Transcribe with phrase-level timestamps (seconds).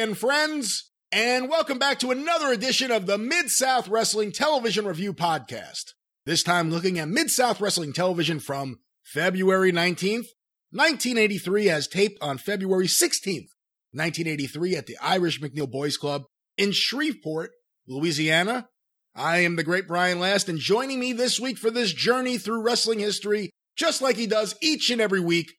[0.00, 5.12] Again, friends, and welcome back to another edition of the Mid South Wrestling Television Review
[5.12, 5.92] Podcast.
[6.24, 10.28] This time looking at Mid South Wrestling Television from February 19th,
[10.72, 13.50] 1983, as taped on February 16th,
[13.92, 16.22] 1983, at the Irish McNeil Boys Club
[16.56, 17.50] in Shreveport,
[17.86, 18.68] Louisiana.
[19.14, 22.62] I am the great Brian Last, and joining me this week for this journey through
[22.62, 25.52] wrestling history, just like he does each and every week,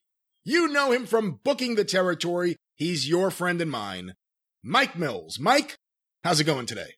[0.44, 2.56] you know him from booking the territory.
[2.74, 4.16] He's your friend and mine,
[4.64, 5.40] Mike Mills.
[5.40, 5.78] Mike,
[6.23, 6.94] how's it going today?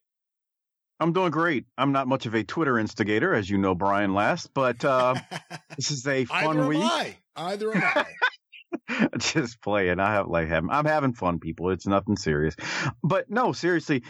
[0.99, 1.65] I'm doing great.
[1.77, 5.15] I'm not much of a Twitter instigator, as you know, Brian Last, but uh,
[5.77, 6.79] this is a fun Either week.
[6.79, 7.17] am I.
[7.35, 9.07] Either am I.
[9.17, 9.99] Just playing.
[9.99, 11.69] I have like having, I'm having fun, people.
[11.71, 12.55] It's nothing serious,
[13.03, 14.03] but no, seriously.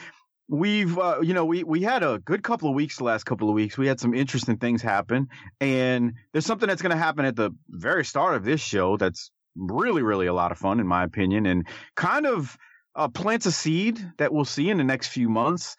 [0.50, 3.50] We've, uh, you know, we we had a good couple of weeks the last couple
[3.50, 3.78] of weeks.
[3.78, 5.30] We had some interesting things happen,
[5.62, 9.32] and there's something that's going to happen at the very start of this show that's
[9.56, 12.58] really, really a lot of fun, in my opinion, and kind of
[12.96, 15.76] uh, plants a seed that we'll see in the next few months.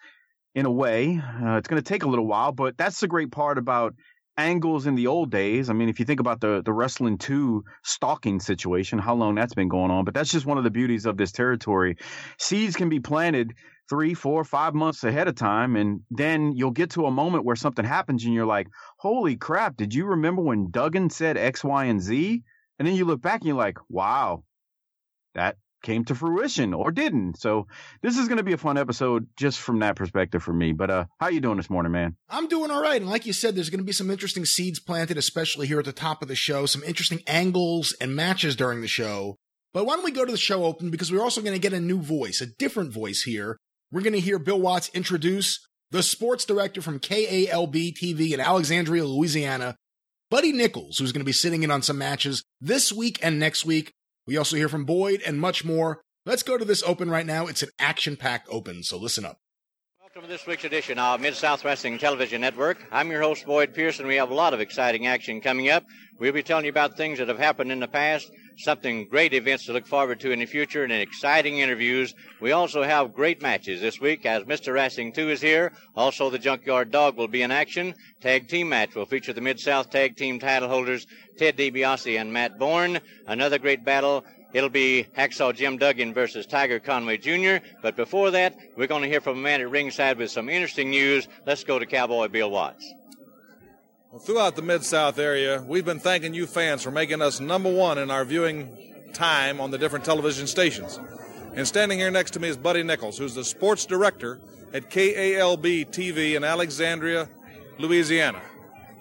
[0.53, 3.29] In a way, uh, it's going to take a little while, but that's the great
[3.29, 3.93] part about
[4.37, 5.69] angles in the old days.
[5.69, 9.53] I mean, if you think about the the wrestling two stalking situation, how long that's
[9.53, 11.97] been going on, but that's just one of the beauties of this territory.
[12.39, 13.53] Seeds can be planted
[13.89, 17.55] three, four, five months ahead of time, and then you'll get to a moment where
[17.55, 19.75] something happens, and you're like, "Holy crap!
[19.77, 22.43] Did you remember when Duggan said X, Y, and Z?"
[22.79, 24.43] And then you look back and you're like, "Wow,
[25.33, 27.67] that." Came to fruition or didn't so
[28.01, 30.89] this is going to be a fun episode just from that perspective for me but
[30.89, 32.99] uh how you doing this morning man I'm doing all right.
[32.99, 35.85] And like you said, there's going to be some interesting seeds planted, especially here at
[35.85, 39.37] the top of the show, some interesting angles and matches during the show.
[39.73, 41.73] But why don't we go to the show open because we're also going to get
[41.73, 43.57] a new voice, a different voice here.
[43.91, 49.05] We're going to hear Bill Watts introduce the sports director from KALB TV in Alexandria,
[49.05, 49.75] Louisiana,
[50.29, 53.65] Buddy Nichols, who's going to be sitting in on some matches this week and next
[53.65, 53.91] week.
[54.27, 56.01] We also hear from Boyd and much more.
[56.25, 57.47] Let's go to this open right now.
[57.47, 59.37] It's an action packed open, so listen up.
[60.15, 62.77] Welcome to this week's edition of Mid South Wrestling Television Network.
[62.89, 63.99] I'm your host, Boyd Pierce.
[63.99, 65.83] We have a lot of exciting action coming up.
[66.17, 69.65] We'll be telling you about things that have happened in the past, something great events
[69.65, 72.15] to look forward to in the future, and exciting interviews.
[72.39, 74.73] We also have great matches this week as Mr.
[74.73, 75.73] Wrestling 2 is here.
[75.97, 77.93] Also, the Junkyard Dog will be in action.
[78.21, 81.05] Tag team match will feature the Mid South Tag Team title holders
[81.37, 83.01] Ted DiBiase and Matt Bourne.
[83.27, 84.23] Another great battle
[84.55, 87.57] It'll be Hacksaw Jim Duggan versus Tiger Conway Jr.
[87.81, 90.91] But before that, we're going to hear from a man at ringside with some interesting
[90.91, 91.27] news.
[91.45, 92.89] Let's go to Cowboy Bill Watts.
[94.11, 97.69] Well, throughout the Mid South area, we've been thanking you fans for making us number
[97.69, 101.01] one in our viewing time on the different television stations.
[101.53, 104.39] And standing here next to me is Buddy Nichols, who's the sports director
[104.73, 107.27] at KALB TV in Alexandria,
[107.77, 108.41] Louisiana.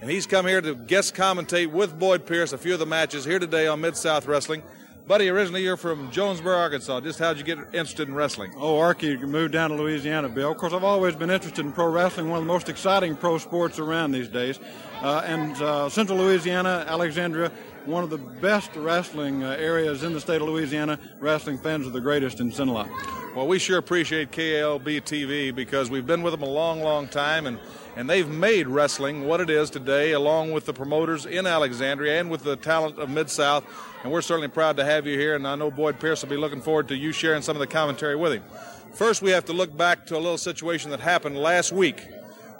[0.01, 3.25] And he's come here to guest commentate with Boyd Pierce a few of the matches
[3.25, 4.65] here today on Mid South Wrestling.
[5.07, 7.01] Buddy, originally you're from Jonesboro, Arkansas.
[7.03, 8.55] Just how'd you get interested in wrestling?
[8.57, 10.53] Oh, Arky moved down to Louisiana, Bill.
[10.53, 13.37] Of course, I've always been interested in pro wrestling, one of the most exciting pro
[13.37, 14.59] sports around these days.
[15.03, 17.53] Uh, and uh, Central Louisiana, Alexandria,
[17.85, 20.99] one of the best wrestling uh, areas in the state of Louisiana.
[21.21, 22.89] Wrestling fans are the greatest in Cenla.
[23.37, 27.47] Well, we sure appreciate KALB TV because we've been with them a long, long time,
[27.47, 27.59] and,
[27.97, 32.31] and they've made wrestling what it is today, along with the promoters in Alexandria and
[32.31, 33.65] with the talent of Mid South.
[34.03, 36.37] And we're certainly proud to have you here, and I know Boyd Pierce will be
[36.37, 38.45] looking forward to you sharing some of the commentary with him.
[38.93, 42.07] First, we have to look back to a little situation that happened last week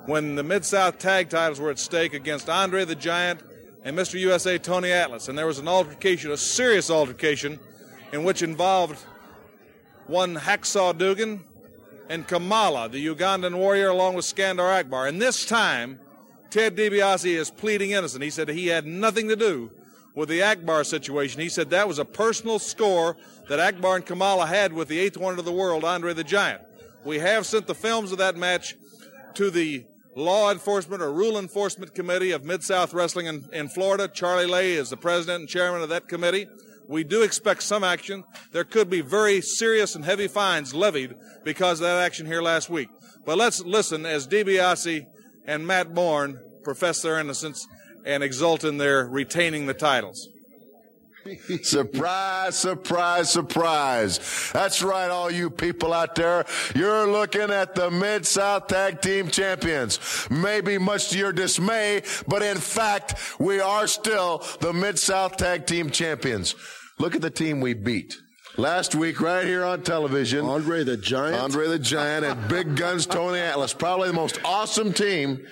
[0.07, 3.41] when the Mid South tag titles were at stake against Andre the Giant
[3.85, 4.19] and Mr.
[4.19, 5.29] USA Tony Atlas.
[5.29, 7.59] And there was an altercation, a serious altercation,
[8.13, 8.99] in which involved
[10.07, 11.45] one Hacksaw Duggan
[12.09, 15.07] and Kamala, the Ugandan warrior, along with Skandar Akbar.
[15.07, 16.01] And this time,
[16.51, 18.23] Ted DiBiase is pleading innocent.
[18.23, 19.71] He said he had nothing to do
[20.15, 21.41] with the Akbar situation.
[21.41, 23.17] He said that was a personal score
[23.49, 26.63] that Akbar and Kamala had with the eighth wonder of the world, Andre the Giant.
[27.05, 28.77] We have sent the films of that match
[29.35, 29.85] to the
[30.17, 34.07] Law Enforcement or Rule Enforcement Committee of Mid South Wrestling in, in Florida.
[34.07, 36.47] Charlie Lay is the president and chairman of that committee.
[36.89, 38.25] We do expect some action.
[38.53, 41.15] There could be very serious and heavy fines levied
[41.45, 42.89] because of that action here last week.
[43.25, 45.07] But let's listen as DiBiase
[45.47, 47.67] and Matt Bourne profess their innocence
[48.05, 50.29] and exult in their retaining the titles.
[51.63, 54.51] surprise, surprise, surprise.
[54.53, 56.45] That's right, all you people out there.
[56.75, 59.99] You're looking at the Mid South Tag Team Champions.
[60.31, 65.67] Maybe much to your dismay, but in fact, we are still the Mid South Tag
[65.67, 66.55] Team Champions.
[66.99, 68.17] Look at the team we beat.
[68.57, 71.37] Last week, right here on television, Andre the Giant.
[71.37, 73.75] Andre the Giant and Big Guns Tony Atlas.
[73.75, 75.45] Probably the most awesome team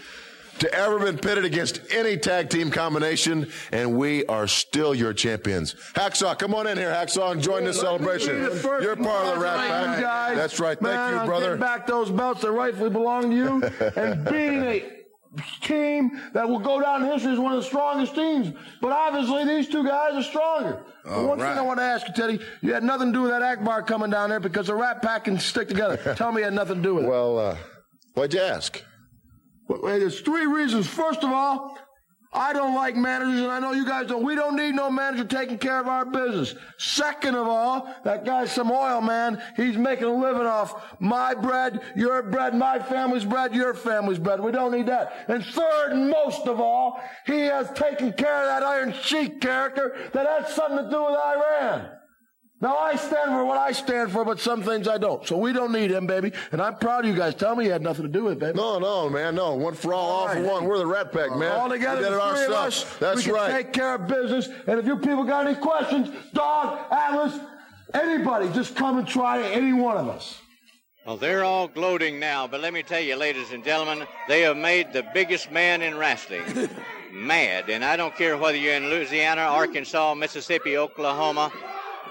[0.63, 5.75] to ever been pitted against any tag team combination, and we are still your champions.
[5.95, 8.37] Hacksaw, come on in here, Hacksaw, and join the celebration.
[8.37, 10.01] You're part of the Rat Pack.
[10.01, 10.37] Guys.
[10.37, 10.79] That's right.
[10.79, 11.57] Thank Man, you, I'm brother.
[11.57, 13.63] back those belts that rightfully belong to you,
[13.97, 15.03] and being a
[15.63, 18.53] team that will go down in history as one of the strongest teams.
[18.81, 20.85] But obviously, these two guys are stronger.
[21.07, 21.51] All one right.
[21.51, 23.83] thing I want to ask you, Teddy, you had nothing to do with that Akbar
[23.83, 25.97] coming down there because the Rat Pack can stick together.
[26.17, 27.09] Tell me you had nothing to do with it.
[27.09, 27.57] Well, uh,
[28.15, 28.83] why'd you ask?
[29.83, 30.87] There's three reasons.
[30.87, 31.79] First of all,
[32.35, 34.25] I don't like managers, and I know you guys don't.
[34.25, 36.55] We don't need no manager taking care of our business.
[36.79, 39.43] Second of all, that guy's some oil man.
[39.55, 44.41] He's making a living off my bread, your bread, my family's bread, your family's bread.
[44.41, 45.27] We don't need that.
[45.29, 49.95] And third, and most of all, he has taken care of that Iron Sheik character
[50.15, 51.92] that had something to do with Iran.
[52.63, 55.27] Now I stand for what I stand for, but some things I don't.
[55.27, 56.33] So we don't need him, baby.
[56.53, 57.35] And I'm proud of you guys.
[57.35, 58.57] Tell me you had nothing to do with it, baby.
[58.57, 59.55] No, no, man, no.
[59.55, 60.45] One for all, all for right.
[60.45, 60.65] one.
[60.67, 61.51] We're the Rat Pack, man.
[61.51, 62.85] All together, we did it three of ourselves.
[62.85, 63.51] us, That's we can right.
[63.51, 64.49] take care of business.
[64.69, 67.37] And if you people got any questions, Dog, Atlas,
[67.95, 70.39] anybody, just come and try any one of us.
[71.05, 74.57] Well, they're all gloating now, but let me tell you, ladies and gentlemen, they have
[74.57, 76.45] made the biggest man in wrestling
[77.13, 77.69] mad.
[77.71, 81.51] And I don't care whether you're in Louisiana, Arkansas, Mississippi, Oklahoma,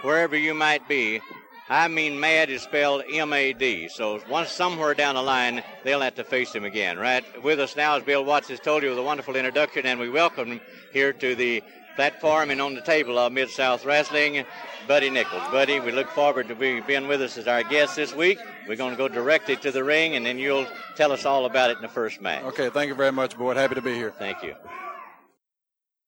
[0.02, 1.22] wherever you might be.
[1.70, 3.90] I mean, mad is spelled M-A-D.
[3.90, 7.24] So once somewhere down the line, they'll have to face him again, right?
[7.44, 10.10] With us now, is Bill Watts has told you, with a wonderful introduction, and we
[10.10, 10.62] welcome him
[10.92, 11.64] here to the
[11.96, 14.46] platform and on the table of Mid South Wrestling,
[14.86, 15.44] Buddy Nichols.
[15.52, 18.40] Buddy, we look forward to be, being with us as our guest this week.
[18.68, 21.70] We're going to go directly to the ring, and then you'll tell us all about
[21.70, 22.44] it in the first match.
[22.44, 23.56] Okay, thank you very much, Boyd.
[23.56, 24.12] Happy to be here.
[24.12, 24.56] Thank you.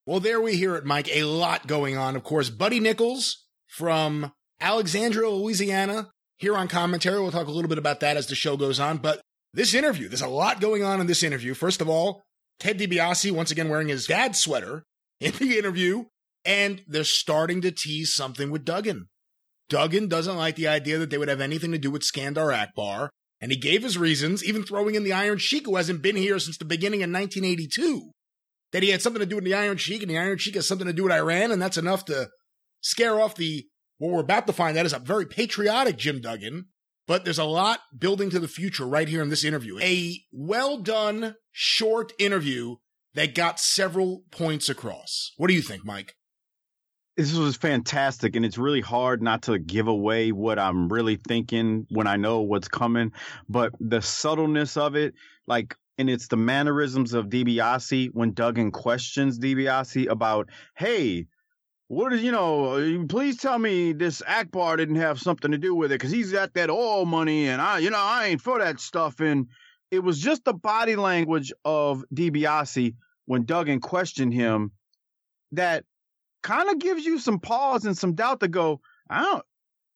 [0.05, 1.07] Well, there we hear it, Mike.
[1.09, 2.17] A lot going on.
[2.17, 3.42] Of course, Buddy Nichols
[3.73, 4.31] from
[4.61, 7.19] Alexandria, Louisiana, here on commentary.
[7.19, 8.97] We'll talk a little bit about that as the show goes on.
[8.97, 9.21] But
[9.53, 11.55] this interview, there's a lot going on in this interview.
[11.55, 12.21] First of all,
[12.59, 14.83] Ted DiBiase once again wearing his dad's sweater
[15.19, 16.05] in the interview,
[16.45, 19.07] and they're starting to tease something with Duggan.
[19.69, 23.09] Duggan doesn't like the idea that they would have anything to do with Skandar Akbar,
[23.41, 26.37] and he gave his reasons, even throwing in the Iron Sheik, who hasn't been here
[26.37, 28.11] since the beginning of 1982
[28.71, 30.67] that he had something to do with the Iron Sheik, and the Iron Sheik has
[30.67, 32.29] something to do with Iran, and that's enough to
[32.83, 33.65] scare off the
[33.97, 36.67] what we're about to find out is a very patriotic Jim Duggan.
[37.05, 39.77] But there's a lot building to the future right here in this interview.
[39.81, 42.77] A well done, short interview
[43.13, 45.31] that got several points across.
[45.37, 46.13] What do you think, Mike?
[47.15, 51.85] this was fantastic and it's really hard not to give away what i'm really thinking
[51.91, 53.11] when i know what's coming
[53.47, 55.13] but the subtleness of it
[55.45, 61.27] like and it's the mannerisms of DiBiase when Duggan questions DiBiase about, hey,
[61.93, 65.75] what is, you know, uh, please tell me this Akbar didn't have something to do
[65.75, 68.59] with it because he's got that oil money and I, you know, I ain't for
[68.59, 69.19] that stuff.
[69.19, 69.47] And
[69.91, 74.71] it was just the body language of DiBiase when Duggan questioned him
[75.51, 75.85] that
[76.41, 79.45] kind of gives you some pause and some doubt to go, I don't,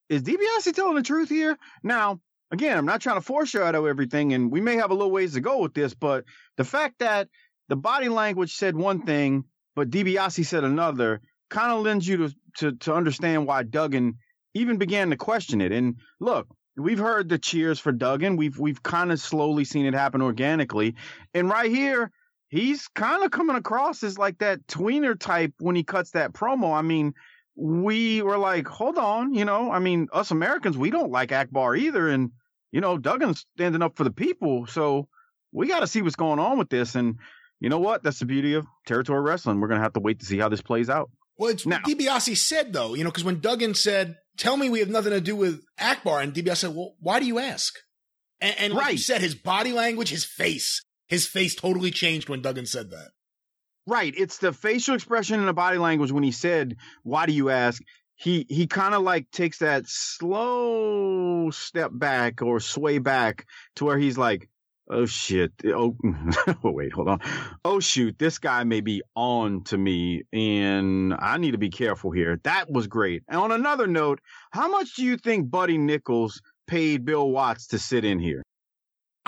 [0.10, 1.58] is DiBiase telling the truth here?
[1.84, 2.22] Now,
[2.52, 5.42] again, I'm not trying to foreshadow everything, and we may have a little ways to
[5.42, 6.26] go with this, but
[6.58, 7.28] the fact that
[7.70, 9.46] the body language said one thing,
[9.76, 14.18] but DiBiase said another, kind of lends you to, to to understand why Duggan
[14.54, 15.72] even began to question it.
[15.72, 18.38] And look, we've heard the cheers for Duggan.
[18.38, 20.96] We've we've kind of slowly seen it happen organically,
[21.34, 22.12] and right here,
[22.50, 26.74] he's kind of coming across as like that tweener type when he cuts that promo.
[26.74, 27.14] I mean
[27.58, 31.76] we were like, hold on, you know, I mean, us Americans, we don't like Akbar
[31.76, 32.08] either.
[32.08, 32.32] And,
[32.72, 34.68] you know, Duggan's standing up for the people.
[34.68, 35.08] So
[35.52, 36.94] we got to see what's going on with this.
[36.94, 37.16] And
[37.60, 38.04] you know what?
[38.04, 39.60] That's the beauty of territory wrestling.
[39.60, 41.10] We're going to have to wait to see how this plays out.
[41.38, 44.70] Well, it's Now- what DiBiase said, though, you know, because when Duggan said, tell me
[44.70, 47.74] we have nothing to do with Akbar, and DiBiase said, well, why do you ask?
[48.40, 52.42] And, and like you said, his body language, his face, his face totally changed when
[52.42, 53.10] Duggan said that.
[53.88, 54.14] Right.
[54.18, 57.82] It's the facial expression and the body language when he said, "Why do you ask?"
[58.16, 63.46] He he kind of like takes that slow step back or sway back
[63.78, 64.50] to where he's like,
[64.90, 65.52] "Oh shit!
[65.66, 65.96] Oh,
[66.64, 67.20] oh wait, hold on.
[67.66, 68.18] Oh shoot!
[68.18, 72.72] This guy may be on to me, and I need to be careful here." That
[72.72, 73.24] was great.
[73.28, 74.20] And on another note,
[74.52, 78.44] how much do you think Buddy Nichols paid Bill Watts to sit in here?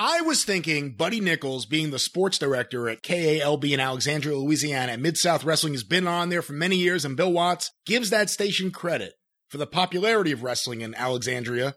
[0.01, 5.03] I was thinking Buddy Nichols, being the sports director at KALB in Alexandria, Louisiana, and
[5.03, 8.29] Mid South Wrestling has been on there for many years, and Bill Watts gives that
[8.29, 9.11] station credit
[9.49, 11.73] for the popularity of wrestling in Alexandria.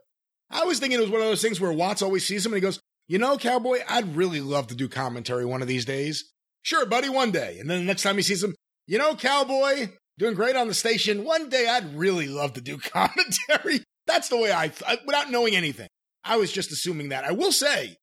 [0.49, 2.59] I was thinking it was one of those things where Watts always sees him and
[2.59, 2.79] he goes,
[3.12, 6.33] You know, Cowboy, I'd really love to do commentary one of these days.
[6.62, 7.59] Sure, buddy, one day.
[7.61, 8.54] And then the next time he sees him,
[8.87, 11.23] You know, Cowboy, doing great on the station.
[11.23, 13.85] One day I'd really love to do commentary.
[14.07, 15.88] That's the way I, I without knowing anything.
[16.25, 17.25] I was just assuming that.
[17.25, 17.97] I will say,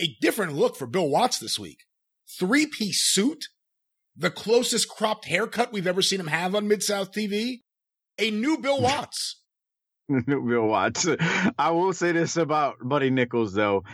[0.00, 1.80] a different look for Bill Watts this week.
[2.38, 3.44] three piece suit,
[4.16, 7.58] the closest cropped haircut we've ever seen him have on Mid South TV,
[8.18, 9.42] a new Bill Watts.
[10.08, 11.06] new Bill Watts.
[11.58, 13.84] I will say this about Buddy Nichols, though.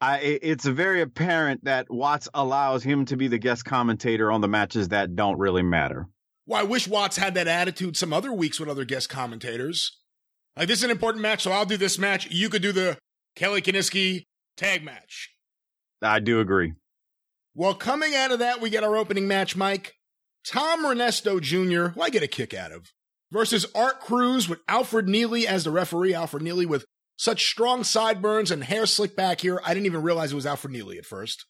[0.00, 4.48] I, it's very apparent that Watts allows him to be the guest commentator on the
[4.48, 6.08] matches that don't really matter.
[6.46, 9.98] Well, I wish Watts had that attitude some other weeks with other guest commentators.
[10.56, 12.30] Like, this is an important match, so I'll do this match.
[12.30, 12.98] You could do the
[13.36, 14.24] Kelly Kiniski
[14.56, 15.30] tag match.
[16.02, 16.72] I do agree.
[17.54, 19.94] Well, coming out of that, we get our opening match, Mike.
[20.46, 22.90] Tom Renesto Jr., who I get a kick out of,
[23.30, 26.14] versus Art Crews with Alfred Neely as the referee.
[26.14, 26.86] Alfred Neely with
[27.20, 29.60] such strong sideburns and hair slicked back here.
[29.62, 31.44] I didn't even realize it was Alfred Neely at first.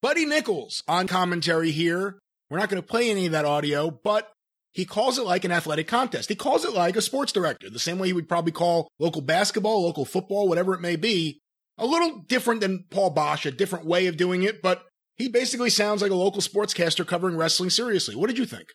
[0.00, 2.18] Buddy Nichols on commentary here.
[2.48, 4.32] We're not going to play any of that audio, but
[4.72, 6.30] he calls it like an athletic contest.
[6.30, 9.20] He calls it like a sports director, the same way he would probably call local
[9.20, 11.40] basketball, local football, whatever it may be.
[11.76, 14.86] A little different than Paul Boesch, a different way of doing it, but
[15.18, 18.16] he basically sounds like a local sportscaster covering wrestling seriously.
[18.16, 18.68] What did you think?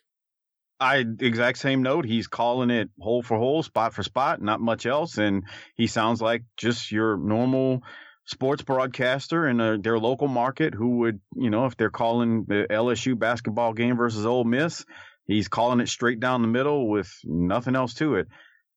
[0.78, 2.04] I exact same note.
[2.04, 6.20] He's calling it hole for hole, spot for spot, not much else, and he sounds
[6.20, 7.82] like just your normal
[8.26, 12.66] sports broadcaster in a, their local market who would, you know, if they're calling the
[12.70, 14.84] LSU basketball game versus Ole Miss,
[15.26, 18.28] He's calling it straight down the middle with nothing else to it.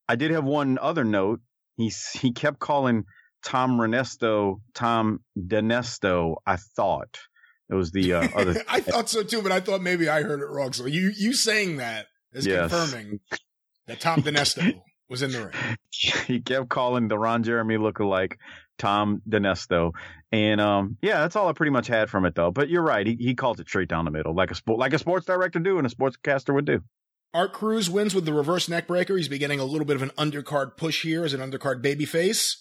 [0.08, 1.42] I did have one other note.
[1.78, 3.06] He he kept calling
[3.44, 6.38] Tom Renesto Tom Denesto.
[6.46, 7.20] I thought
[7.70, 8.64] it was the uh, other.
[8.70, 10.74] I thought so too, but I thought maybe I heard it wrong.
[10.74, 12.70] So you you saying that is yes.
[12.70, 13.20] confirming
[13.88, 15.78] that Tom Denesto was in the ring.
[16.26, 18.34] He kept calling the Ron Jeremy lookalike
[18.78, 19.92] Tom Denesto.
[20.32, 22.52] And um, yeah, that's all I pretty much had from it though.
[22.52, 24.94] But you're right, he he calls it straight down the middle, like a sport like
[24.94, 26.82] a sports director do and a sportscaster would do.
[27.32, 29.16] Art Crews wins with the reverse neckbreaker.
[29.16, 32.56] He's beginning a little bit of an undercard push here as an undercard babyface.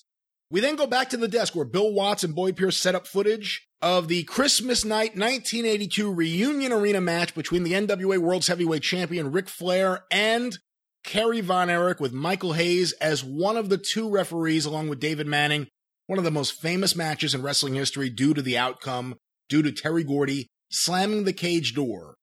[0.51, 3.07] We then go back to the desk where Bill Watts and Boyd Pierce set up
[3.07, 9.33] footage of the Christmas night 1982 reunion arena match between the NWA World's Heavyweight Champion
[9.33, 10.59] Ric Flair and
[11.05, 15.27] Kerry Von Erich with Michael Hayes as one of the two referees along with David
[15.27, 15.69] Manning
[16.09, 19.15] one of the most famous matches in wrestling history due to the outcome,
[19.49, 22.17] due to Terry Gordy slamming the cage door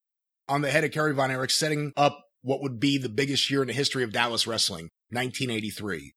[0.49, 3.61] on the head of Kerry Von Erich, setting up what would be the biggest year
[3.61, 6.13] in the history of Dallas wrestling, 1983.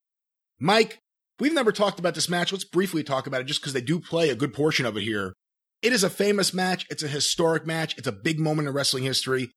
[0.59, 0.99] Mike,
[1.39, 2.53] we've never talked about this match.
[2.53, 5.03] Let's briefly talk about it just because they do play a good portion of it
[5.03, 5.35] here.
[5.83, 6.87] It is a famous match.
[6.91, 7.97] It's a historic match.
[7.97, 9.51] It's a big moment in wrestling history.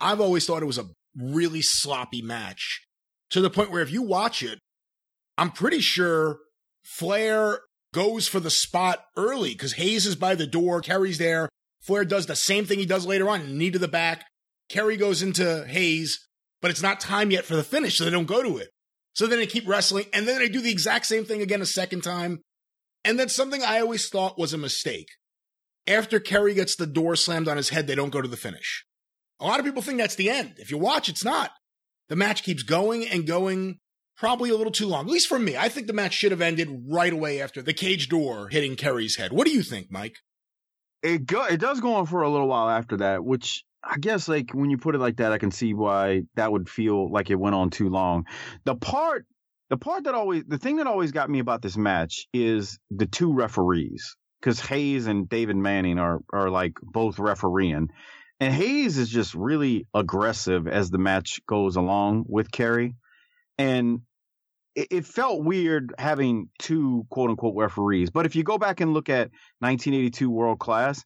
[0.00, 2.86] I've always thought it was a really sloppy match
[3.30, 4.58] to the point where if you watch it,
[5.36, 6.38] I'm pretty sure
[6.84, 7.60] Flair
[7.92, 11.48] goes for the spot early because Hayes is by the door, Kerry's there.
[11.80, 14.24] Flair does the same thing he does later on, knee to the back.
[14.68, 16.26] Kerry goes into Hayes,
[16.62, 18.70] but it's not time yet for the finish, so they don't go to it.
[19.14, 21.66] So then I keep wrestling, and then I do the exact same thing again a
[21.66, 22.40] second time.
[23.04, 25.08] And then something I always thought was a mistake.
[25.86, 28.84] After Kerry gets the door slammed on his head, they don't go to the finish.
[29.40, 30.54] A lot of people think that's the end.
[30.56, 31.50] If you watch, it's not.
[32.08, 33.78] The match keeps going and going
[34.16, 35.56] probably a little too long, at least for me.
[35.56, 39.16] I think the match should have ended right away after the cage door hitting Kerry's
[39.16, 39.32] head.
[39.32, 40.16] What do you think, Mike?
[41.02, 44.28] It go it does go on for a little while after that, which I guess
[44.28, 47.30] like when you put it like that, I can see why that would feel like
[47.30, 48.26] it went on too long.
[48.64, 49.26] The part
[49.70, 53.06] the part that always the thing that always got me about this match is the
[53.06, 57.90] two referees because Hayes and David Manning are are like both refereeing.
[58.40, 62.94] And Hayes is just really aggressive as the match goes along with Kerry
[63.58, 64.00] and
[64.74, 68.10] it, it felt weird having two quote unquote referees.
[68.10, 71.04] But if you go back and look at 1982 World Class,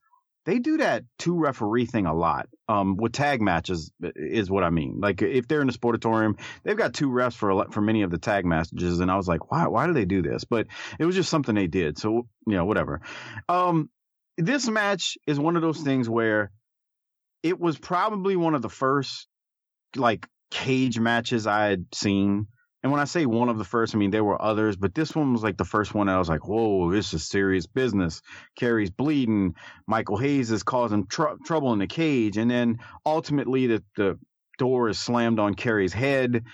[0.49, 4.71] they do that two referee thing a lot um, with tag matches is what I
[4.71, 4.99] mean.
[4.99, 8.17] Like if they're in the sportatorium, they've got two refs for for many of the
[8.17, 10.45] tag matches, and I was like, why why do they do this?
[10.45, 11.99] But it was just something they did.
[11.99, 13.03] So you know whatever.
[13.47, 13.91] Um,
[14.39, 16.51] this match is one of those things where
[17.43, 19.29] it was probably one of the first
[19.97, 22.47] like cage matches I had seen.
[22.83, 25.15] And when I say one of the first, I mean there were others, but this
[25.15, 26.09] one was like the first one.
[26.09, 28.23] I was like, "Whoa, this is serious business."
[28.57, 29.55] Kerry's bleeding.
[29.87, 34.19] Michael Hayes is causing tr- trouble in the cage, and then ultimately the the
[34.59, 36.45] door is slammed on Kerry's head,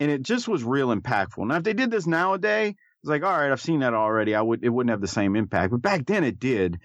[0.00, 1.46] and it just was real impactful.
[1.46, 4.34] Now, if they did this nowadays, it's like, all right, I've seen that already.
[4.34, 6.80] I would it wouldn't have the same impact, but back then it did.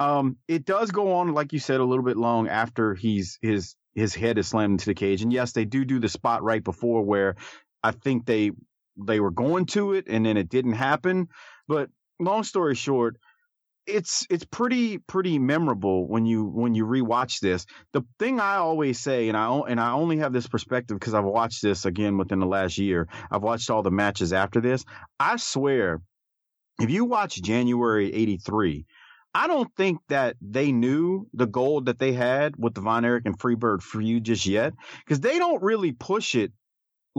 [0.00, 3.74] Um, it does go on, like you said, a little bit long after he's his
[3.94, 5.22] his head is slammed into the cage.
[5.22, 7.34] And yes, they do do the spot right before where
[7.82, 8.52] I think they
[8.96, 11.28] they were going to it and then it didn't happen.
[11.68, 13.16] But long story short,
[13.86, 17.64] it's it's pretty pretty memorable when you when you rewatch this.
[17.92, 21.24] The thing I always say, and I and I only have this perspective because I've
[21.24, 23.08] watched this again within the last year.
[23.30, 24.84] I've watched all the matches after this.
[25.18, 26.02] I swear,
[26.80, 28.84] if you watch January '83,
[29.34, 33.24] I don't think that they knew the goal that they had with the Von Erich
[33.24, 36.52] and Freebird for you just yet because they don't really push it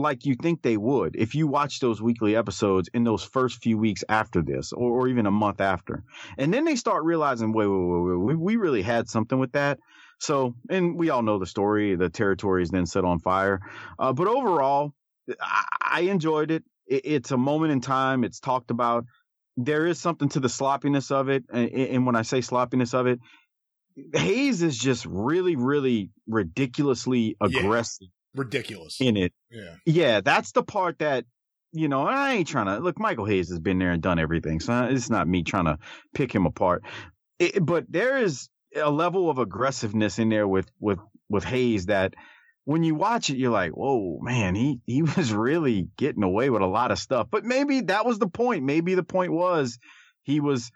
[0.00, 3.78] like you think they would if you watch those weekly episodes in those first few
[3.78, 6.02] weeks after this or, or even a month after.
[6.38, 9.52] And then they start realizing, wait, wait, wait, wait, we, we really had something with
[9.52, 9.78] that.
[10.18, 11.96] So, and we all know the story.
[11.96, 13.60] The territory is then set on fire.
[13.98, 14.92] Uh, but overall,
[15.40, 16.64] I, I enjoyed it.
[16.86, 17.02] it.
[17.04, 18.24] It's a moment in time.
[18.24, 19.06] It's talked about.
[19.56, 21.44] There is something to the sloppiness of it.
[21.52, 23.18] And, and when I say sloppiness of it,
[24.14, 28.08] Hayes is just really, really ridiculously aggressive.
[28.34, 29.32] Ridiculous in it.
[29.50, 29.76] Yeah.
[29.86, 31.24] Yeah, that's the part that
[31.72, 32.98] you know, I ain't trying to look.
[32.98, 35.78] Michael Hayes has been there and done everything, so it's not me trying to
[36.14, 36.82] pick him apart.
[37.38, 42.14] It, but there is a level of aggressiveness in there with with with Hayes that
[42.64, 46.62] when you watch it, you're like, whoa, man, he he was really getting away with
[46.62, 47.28] a lot of stuff.
[47.30, 48.64] But maybe that was the point.
[48.64, 49.78] Maybe the point was
[50.24, 50.70] he was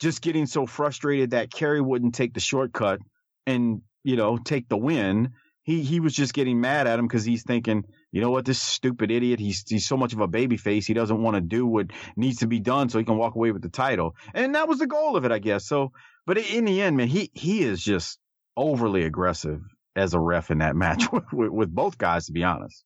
[0.00, 3.00] just getting so frustrated that Kerry wouldn't take the shortcut
[3.46, 5.32] and you know take the win
[5.68, 8.58] he he was just getting mad at him because he's thinking, you know what, this
[8.58, 11.66] stupid idiot, he's he's so much of a baby face, he doesn't want to do
[11.66, 14.16] what needs to be done so he can walk away with the title.
[14.32, 15.66] And that was the goal of it, I guess.
[15.66, 15.92] So
[16.24, 18.18] but in the end, man, he he is just
[18.56, 19.60] overly aggressive
[19.94, 22.82] as a ref in that match with, with both guys, to be honest.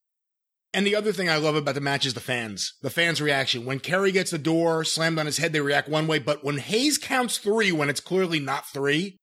[0.73, 2.73] And the other thing I love about the match is the fans.
[2.81, 3.63] The fans' reaction.
[3.63, 6.19] When Kerry gets the door slammed on his head, they react one way.
[6.19, 9.19] But when Hayes counts three, when it's clearly not three,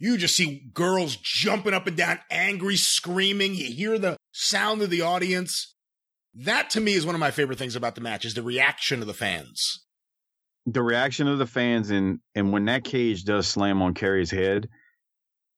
[0.00, 3.54] you just see girls jumping up and down, angry, screaming.
[3.54, 5.74] You hear the sound of the audience.
[6.34, 9.02] That to me is one of my favorite things about the match is the reaction
[9.02, 9.84] of the fans.
[10.64, 14.68] The reaction of the fans and and when that cage does slam on Kerry's head,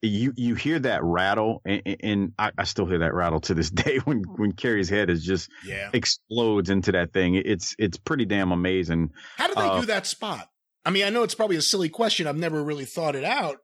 [0.01, 3.71] you you hear that rattle and, and I, I, still hear that rattle to this
[3.71, 5.91] day when when Kerry's head is just yeah.
[5.93, 7.37] explodes into that thing.
[7.37, 9.11] It's it's pretty damn amazing.
[9.37, 10.49] How do they uh, do that spot?
[10.85, 12.27] I mean, I know it's probably a silly question.
[12.27, 13.59] I've never really thought it out.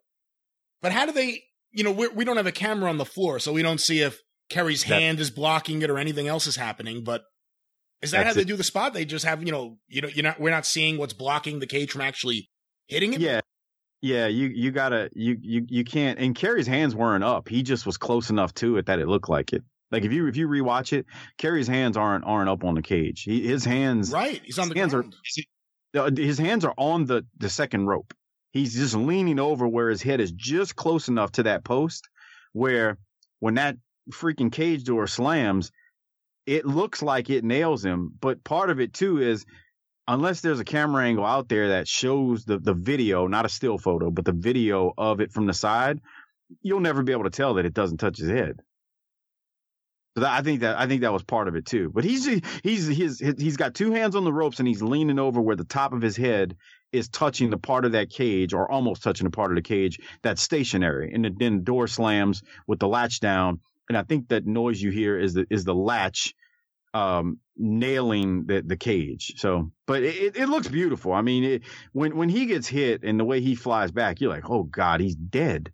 [0.81, 3.05] But how do they, you know, we're, we do not have a camera on the
[3.05, 6.57] floor, so we don't see if Kerry's hand is blocking it or anything else is
[6.57, 7.05] happening.
[7.05, 7.23] But
[8.01, 8.47] is that how they it.
[8.47, 8.95] do the spot?
[8.95, 11.67] They just have, you know, you know, you're not, we're not seeing what's blocking the
[11.67, 12.49] cage from actually
[12.87, 13.21] hitting it.
[13.21, 13.41] Yeah.
[14.01, 16.21] Yeah, you you gotta you you you can't.
[16.21, 17.49] And Kerry's hands weren't up.
[17.49, 19.64] He just was close enough to it that it looked like it.
[19.91, 23.23] Like if you if you rewatch it, Kerry's hands aren't aren't up on the cage.
[23.23, 24.41] He, his hands right.
[24.45, 25.17] He's on the hands ground.
[25.97, 28.14] are his hands are on the the second rope
[28.59, 32.09] he's just leaning over where his head is just close enough to that post
[32.53, 32.99] where
[33.40, 33.77] when that
[34.11, 35.71] freaking cage door slams,
[36.47, 38.12] it looks like it nails him.
[38.21, 39.47] But part of it too is
[40.07, 43.79] unless there's a camera angle out there that shows the, the video, not a still
[43.79, 46.01] photo, but the video of it from the side,
[46.62, 48.61] you'll never be able to tell that it doesn't touch his head.
[50.16, 51.92] So that, I think that I think that was part of it too.
[51.94, 52.27] But he's
[52.64, 55.64] he's he's he's got two hands on the ropes and he's leaning over where the
[55.64, 56.57] top of his head
[56.92, 59.98] is touching the part of that cage or almost touching the part of the cage
[60.22, 61.12] that's stationary.
[61.12, 63.61] And then the door slams with the latch down.
[63.88, 66.35] And I think that noise you hear is the, is the latch,
[66.94, 69.35] um, nailing the, the cage.
[69.37, 71.12] So, but it, it looks beautiful.
[71.12, 74.31] I mean, it, when, when he gets hit and the way he flies back, you're
[74.31, 75.72] like, oh God, he's dead.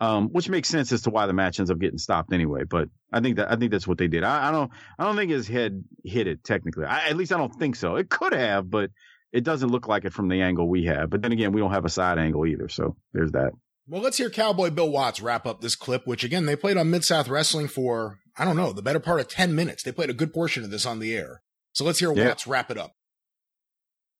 [0.00, 2.64] Um, which makes sense as to why the match ends up getting stopped anyway.
[2.64, 4.24] But I think that I think that's what they did.
[4.24, 6.86] I, I don't I don't think his head hit it technically.
[6.86, 7.94] I, at least I don't think so.
[7.94, 8.90] It could have, but
[9.32, 11.10] it doesn't look like it from the angle we have.
[11.10, 12.68] But then again, we don't have a side angle either.
[12.68, 13.52] So there's that.
[13.88, 16.90] Well, let's hear Cowboy Bill Watts wrap up this clip, which again, they played on
[16.90, 19.82] Mid South Wrestling for, I don't know, the better part of 10 minutes.
[19.82, 21.42] They played a good portion of this on the air.
[21.72, 22.28] So let's hear yeah.
[22.28, 22.92] Watts wrap it up.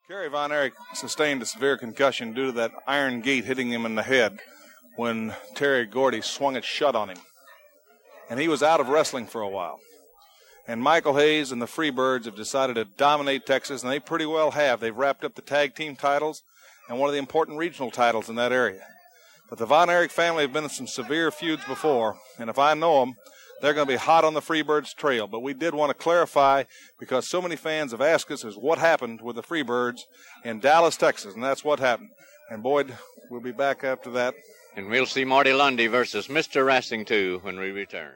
[0.08, 3.94] Kerry Von Erich sustained a severe concussion due to that iron gate hitting him in
[3.94, 4.40] the head
[4.96, 7.18] when Terry Gordy swung it shut on him.
[8.28, 9.78] And he was out of wrestling for a while.
[10.66, 14.52] And Michael Hayes and the Freebirds have decided to dominate Texas, and they pretty well
[14.52, 14.80] have.
[14.80, 16.42] They've wrapped up the tag team titles
[16.88, 18.86] and one of the important regional titles in that area.
[19.48, 22.74] But the Von Erich family have been in some severe feuds before, and if I
[22.74, 23.14] know them,
[23.60, 25.26] they're going to be hot on the Freebirds trail.
[25.26, 26.64] But we did want to clarify
[26.98, 30.00] because so many fans have asked us is what happened with the Freebirds
[30.44, 32.10] in Dallas, Texas, and that's what happened.
[32.50, 32.96] And Boyd,
[33.30, 34.34] we'll be back after that.
[34.74, 36.64] And we'll see Marty Lunde versus Mr.
[36.66, 38.14] Wrestling 2 when we return.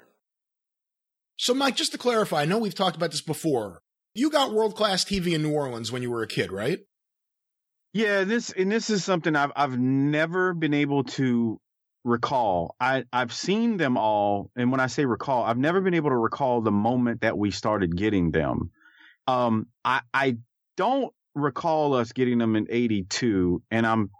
[1.36, 3.82] So, Mike, just to clarify, I know we've talked about this before.
[4.14, 6.78] You got world class TV in New Orleans when you were a kid, right?
[7.92, 11.60] Yeah, this and this is something I've I've never been able to
[12.04, 12.74] recall.
[12.80, 16.16] I I've seen them all, and when I say recall, I've never been able to
[16.16, 18.70] recall the moment that we started getting them.
[19.26, 20.38] Um, I I
[20.76, 24.10] don't recall us getting them in '82, and I'm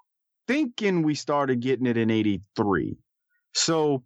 [0.47, 2.97] thinking we started getting it in '83.
[3.55, 4.05] So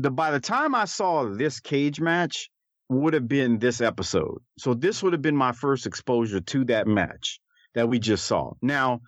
[0.00, 2.50] the by the time I saw this cage match
[2.88, 4.38] would have been this episode.
[4.58, 7.38] So this would have been my first exposure to that match
[7.74, 8.52] that we just saw.
[8.62, 9.00] Now,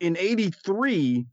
[0.00, 1.24] in 83,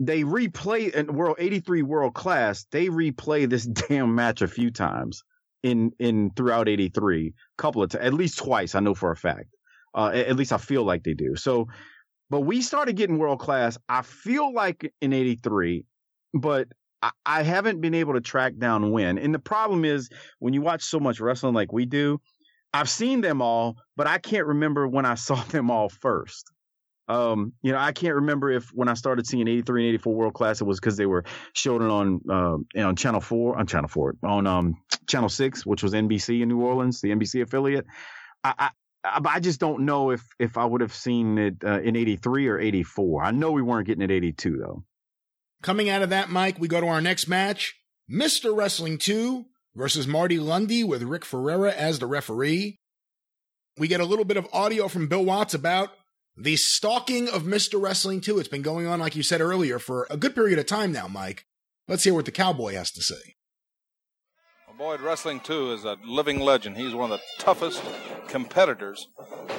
[0.00, 2.66] they replay in World 83 World Class.
[2.72, 5.22] They replay this damn match a few times
[5.62, 8.74] in in throughout 83, couple of times, at least twice.
[8.74, 9.46] I know for a fact.
[9.94, 11.36] Uh, at least I feel like they do.
[11.36, 11.68] So,
[12.30, 13.76] but we started getting World Class.
[13.88, 15.84] I feel like in 83,
[16.32, 16.66] but
[17.26, 19.18] I, haven't been able to track down when.
[19.18, 22.20] And the problem is when you watch so much wrestling like we do,
[22.72, 26.50] I've seen them all, but I can't remember when I saw them all first.
[27.08, 30.34] Um, you know, I can't remember if when I started seeing 83 and 84 World
[30.34, 33.88] Class, it was because they were showing it on uh, on Channel 4, on Channel
[33.88, 34.76] 4, on um,
[35.08, 37.86] Channel 6, which was NBC in New Orleans, the NBC affiliate.
[38.44, 38.70] I,
[39.04, 42.48] I, I just don't know if if I would have seen it uh, in 83
[42.48, 43.24] or 84.
[43.24, 44.84] I know we weren't getting it 82 though.
[45.62, 47.74] Coming out of that, Mike, we go to our next match
[48.10, 48.54] Mr.
[48.54, 52.80] Wrestling 2 versus Marty Lunde with Rick Ferreira as the referee.
[53.78, 55.90] We get a little bit of audio from Bill Watts about
[56.36, 57.80] the stalking of Mr.
[57.80, 58.38] Wrestling 2.
[58.38, 61.06] It's been going on, like you said earlier, for a good period of time now,
[61.06, 61.46] Mike.
[61.88, 63.36] Let's hear what the Cowboy has to say.
[64.78, 66.76] Boyd Wrestling 2 is a living legend.
[66.76, 67.80] He's one of the toughest
[68.26, 69.06] competitors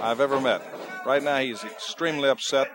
[0.02, 0.62] I've ever met.
[1.06, 2.70] Right now, he's extremely upset.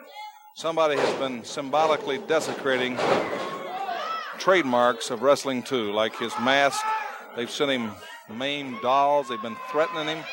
[0.59, 2.99] Somebody has been symbolically desecrating
[4.39, 6.85] trademarks of Wrestling 2, like his mask.
[7.37, 7.93] They've sent him
[8.29, 9.29] maimed dolls.
[9.29, 10.25] They've been threatening him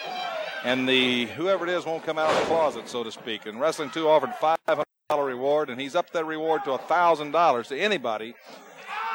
[0.63, 3.45] and the whoever it is won't come out of the closet, so to speak.
[3.45, 4.83] And Wrestling 2 offered $500
[5.23, 8.33] reward, and he's up that reward to $1,000 to anybody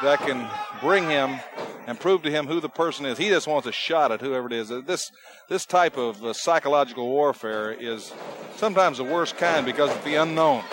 [0.01, 1.41] that can bring him
[1.87, 3.17] and prove to him who the person is.
[3.17, 4.69] He just wants a shot at whoever it is.
[4.69, 5.11] This
[5.49, 8.13] this type of uh, psychological warfare is
[8.55, 10.63] sometimes the worst kind because of the unknown.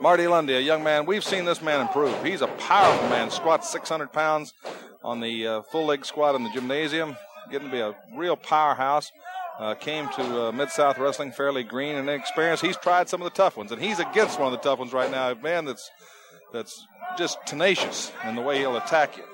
[0.00, 2.24] Marty Lunde, a young man, we've seen this man improve.
[2.24, 4.54] He's a powerful man, squats 600 pounds
[5.02, 7.16] on the uh, full leg squat in the gymnasium,
[7.50, 9.10] getting to be a real powerhouse.
[9.58, 12.64] Uh, came to uh, Mid South Wrestling fairly green and inexperienced.
[12.64, 14.92] He's tried some of the tough ones, and he's against one of the tough ones
[14.92, 15.32] right now.
[15.32, 15.90] A man that's
[16.52, 19.24] that's just tenacious in the way he'll attack you.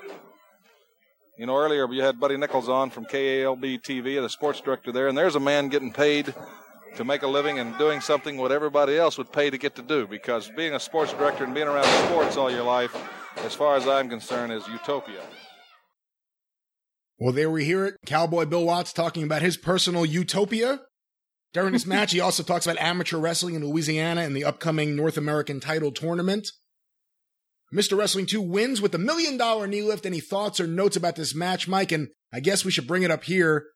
[1.37, 5.09] You know, earlier you had Buddy Nichols on from KALB TV, the sports director there,
[5.09, 6.35] and there's a man getting paid
[6.97, 9.83] to make a living and doing something what everybody else would pay to get to
[9.83, 10.07] do.
[10.07, 12.97] Because being a sports director and being around sports all your life,
[13.39, 15.23] as far as I'm concerned, is utopia.
[17.19, 17.97] Well, there we hear it.
[18.07, 20.81] Cowboy Bill Watts talking about his personal utopia.
[21.53, 25.17] During this match, he also talks about amateur wrestling in Louisiana and the upcoming North
[25.17, 26.49] American title tournament.
[27.73, 27.97] Mr.
[27.99, 30.07] Wrestling 2 wins with the million dollar knee lift.
[30.07, 31.93] Any thoughts or notes about this match, Mike?
[31.93, 33.67] And I guess we should bring it up here.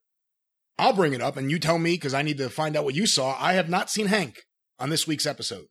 [0.79, 2.95] I'll bring it up and you tell me because I need to find out what
[2.95, 3.37] you saw.
[3.41, 4.45] I have not seen Hank
[4.79, 5.67] on this week's episode.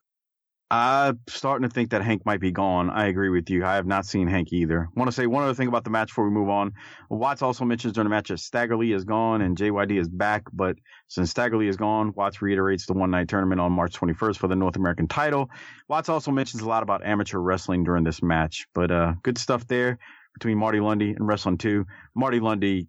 [0.70, 2.89] I'm starting to think that Hank might be gone.
[2.89, 3.63] I agree with you.
[3.63, 4.82] I have not seen Hank either.
[4.82, 6.74] I want to say one other thing about the match before we move on.
[7.10, 10.43] Watts also mentions during the match that Stagger Lee is gone and JYD is back,
[10.52, 10.76] but
[11.08, 14.50] since Stagger Lee is gone, Watts reiterates the one night tournament on March 21st for
[14.50, 15.50] the North American title.
[15.88, 19.65] Watts also mentions a lot about amateur wrestling during this match, but uh, good stuff
[19.67, 20.00] there
[20.34, 21.86] between Marty Lunde and Wrestling 2.
[22.13, 22.88] Marty Lunde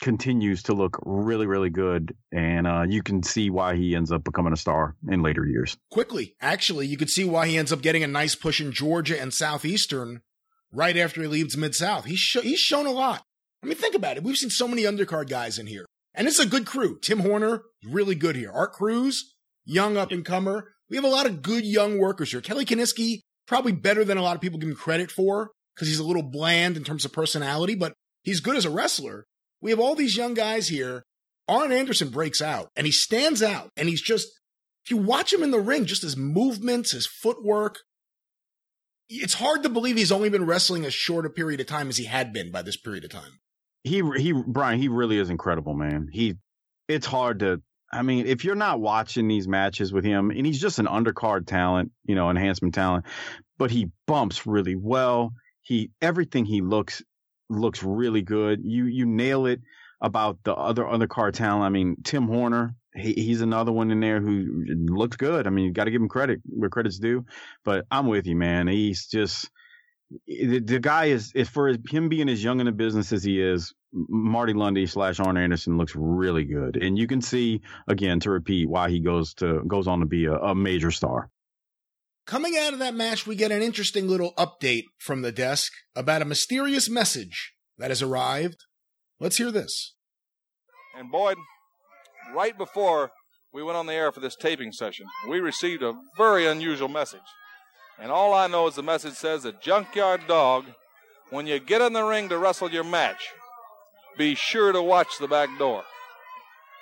[0.00, 2.14] continues to look really, really good.
[2.32, 5.76] And uh, you can see why he ends up becoming a star in later years.
[5.90, 9.20] Quickly, actually, you could see why he ends up getting a nice push in Georgia
[9.20, 10.20] and Southeastern
[10.72, 12.04] right after he leaves Mid South.
[12.04, 13.22] He's, sh- he's shown a lot.
[13.62, 14.22] I mean, think about it.
[14.22, 15.86] We've seen so many undercard guys in here.
[16.14, 16.98] And it's a good crew.
[17.00, 18.50] Tim Horner, really good here.
[18.52, 20.72] Art Crews, young up and comer.
[20.88, 22.40] We have a lot of good young workers here.
[22.40, 25.98] Kelly Kiniski, probably better than a lot of people give him credit for because he's
[25.98, 29.26] a little bland in terms of personality, but he's good as a wrestler.
[29.60, 31.02] We have all these young guys here.
[31.48, 34.26] Arn Anderson breaks out and he stands out and he's just,
[34.84, 37.78] if you watch him in the ring, just his movements, his footwork,
[39.08, 41.96] it's hard to believe he's only been wrestling as short a period of time as
[41.96, 43.38] he had been by this period of time.
[43.84, 46.08] He, he, Brian, he really is incredible, man.
[46.10, 46.34] He,
[46.88, 50.60] it's hard to, I mean, if you're not watching these matches with him, and he's
[50.60, 53.04] just an undercard talent, you know, enhancement talent,
[53.58, 55.30] but he bumps really well.
[55.62, 57.02] He, everything he looks
[57.48, 58.60] looks really good.
[58.64, 59.60] You you nail it
[60.00, 61.64] about the other undercard talent.
[61.64, 65.46] I mean, Tim Horner, he, he's another one in there who looks good.
[65.46, 67.24] I mean, you got to give him credit where credit's due.
[67.64, 68.68] But I'm with you, man.
[68.68, 69.50] He's just
[70.26, 73.40] the, the guy is, is for him being as young in the business as he
[73.40, 73.74] is.
[73.92, 78.68] Marty Lunde slash Arn Anderson looks really good, and you can see again to repeat
[78.68, 81.30] why he goes to goes on to be a, a major star.
[82.26, 86.22] Coming out of that match, we get an interesting little update from the desk about
[86.22, 88.56] a mysterious message that has arrived.
[89.20, 89.94] Let's hear this.
[90.98, 91.36] And Boyd,
[92.34, 93.12] right before
[93.52, 97.20] we went on the air for this taping session, we received a very unusual message.
[97.96, 100.64] And all I know is the message says that Junkyard Dog,
[101.30, 103.22] when you get in the ring to wrestle your match,
[104.18, 105.84] be sure to watch the back door.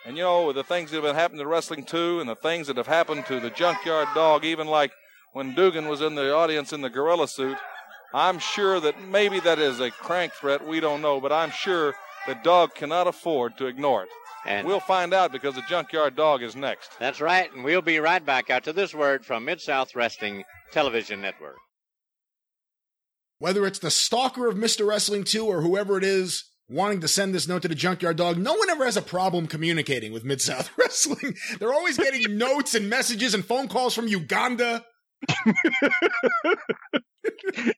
[0.06, 2.34] And you know, with the things that have been happening to wrestling too, and the
[2.34, 4.90] things that have happened to the Junkyard Dog, even like
[5.34, 7.58] when Duggan was in the audience in the gorilla suit.
[8.14, 10.66] I'm sure that maybe that is a crank threat.
[10.66, 11.94] We don't know, but I'm sure
[12.26, 14.08] the dog cannot afford to ignore it.
[14.46, 16.90] And we'll find out because the Junkyard Dog is next.
[17.00, 21.20] That's right, and we'll be right back after this word from Mid South Wrestling Television
[21.20, 21.56] Network.
[23.38, 24.86] Whether it's the stalker of Mr.
[24.86, 28.38] Wrestling 2 or whoever it is wanting to send this note to the Junkyard Dog,
[28.38, 31.34] no one ever has a problem communicating with Mid South Wrestling.
[31.58, 34.84] They're always getting notes and messages and phone calls from Uganda.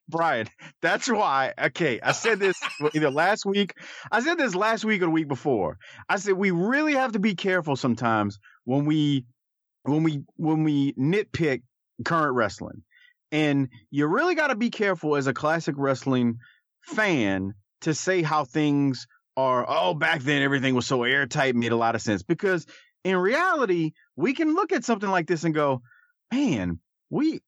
[0.09, 0.49] Brian,
[0.83, 1.53] that's why.
[1.59, 2.57] Okay, I said this
[2.95, 3.75] either last week.
[4.11, 5.79] I said this last week or the week before.
[6.09, 9.25] I said we really have to be careful sometimes when we
[9.83, 11.63] when we when we nitpick
[12.05, 12.83] current wrestling,
[13.33, 16.39] and you really got to be careful as a classic wrestling
[16.83, 19.07] fan to say how things
[19.37, 19.65] are.
[19.69, 22.67] Oh, back then everything was so airtight, made a lot of sense because
[23.05, 25.83] in reality we can look at something like this and go,
[26.33, 27.40] man, we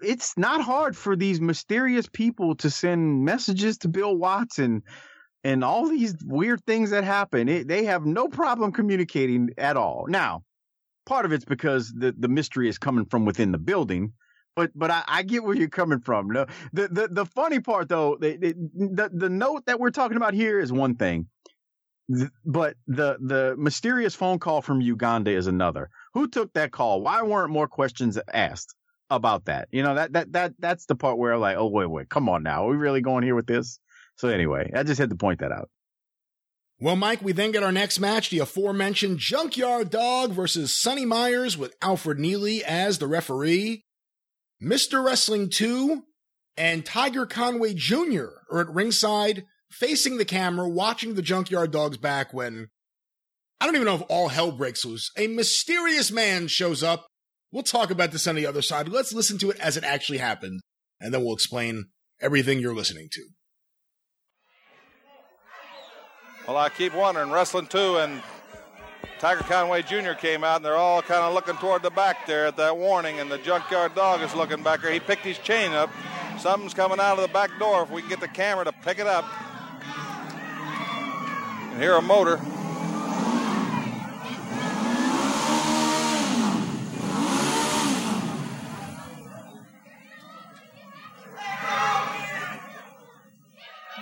[0.00, 4.82] it's not hard for these mysterious people to send messages to Bill Watson
[5.44, 7.48] and all these weird things that happen.
[7.48, 10.06] It, they have no problem communicating at all.
[10.08, 10.42] Now,
[11.04, 14.12] part of it's because the the mystery is coming from within the building.
[14.54, 16.28] But but I, I get where you're coming from.
[16.28, 20.34] No, the the the funny part though, the, the the note that we're talking about
[20.34, 21.26] here is one thing,
[22.44, 25.88] but the the mysterious phone call from Uganda is another.
[26.14, 27.00] Who took that call?
[27.00, 28.74] Why weren't more questions asked?
[29.16, 29.68] About that.
[29.70, 32.28] You know, that that that that's the part where I'm like, oh wait, wait, come
[32.28, 32.66] on now.
[32.66, 33.78] Are we really going here with this?
[34.16, 35.70] So anyway, I just had to point that out.
[36.80, 41.56] Well, Mike, we then get our next match, the aforementioned Junkyard Dog versus Sonny Myers
[41.56, 43.84] with Alfred Neely as the referee.
[44.60, 45.04] Mr.
[45.04, 46.02] Wrestling 2
[46.56, 48.26] and Tiger Conway Jr.
[48.50, 52.68] are at ringside, facing the camera, watching the Junkyard Dog's back when
[53.60, 55.12] I don't even know if all hell breaks loose.
[55.16, 57.06] A mysterious man shows up
[57.52, 58.88] We'll talk about this on the other side.
[58.88, 60.62] Let's listen to it as it actually happened,
[61.00, 61.84] and then we'll explain
[62.20, 63.22] everything you're listening to.
[66.48, 68.22] Well, I keep wondering, wrestling two and
[69.18, 70.14] Tiger Conway Jr.
[70.14, 73.20] came out, and they're all kind of looking toward the back there at that warning,
[73.20, 74.90] and the junkyard dog is looking back there.
[74.90, 75.90] He picked his chain up.
[76.38, 77.82] Something's coming out of the back door.
[77.82, 79.24] If we can get the camera to pick it up.
[81.70, 82.40] And hear a motor.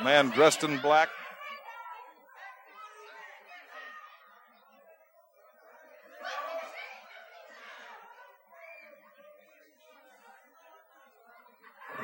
[0.02, 1.10] Man dressed in black.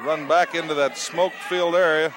[0.05, 2.13] Run back into that smoke filled area.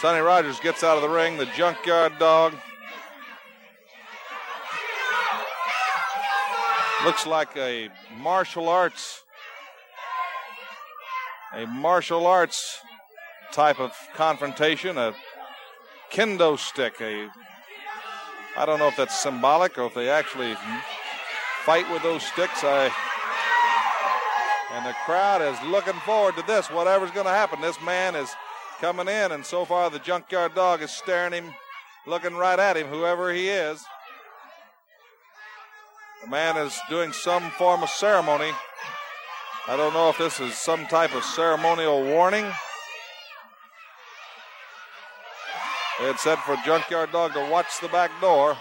[0.00, 1.38] Sonny Rogers gets out of the ring.
[1.38, 2.54] The junkyard dog.
[7.04, 9.22] Looks like a martial arts.
[11.54, 12.80] A martial arts
[13.52, 15.14] type of confrontation, a
[16.12, 17.28] kendo stick, a
[18.56, 20.54] I don't know if that's symbolic or if they actually
[21.64, 22.64] fight with those sticks.
[22.64, 22.90] I
[24.72, 26.68] and the crowd is looking forward to this.
[26.70, 28.30] Whatever's going to happen, this man is
[28.80, 31.52] coming in, and so far the junkyard dog is staring him,
[32.06, 33.84] looking right at him, whoever he is.
[36.22, 38.52] The man is doing some form of ceremony.
[39.66, 42.50] I don't know if this is some type of ceremonial warning
[46.00, 48.56] Had said for Junkyard Dog to watch the back door.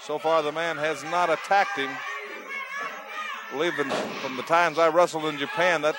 [0.00, 1.90] So far, the man has not attacked him.
[3.52, 5.94] Believe from the times I wrestled in Japan, that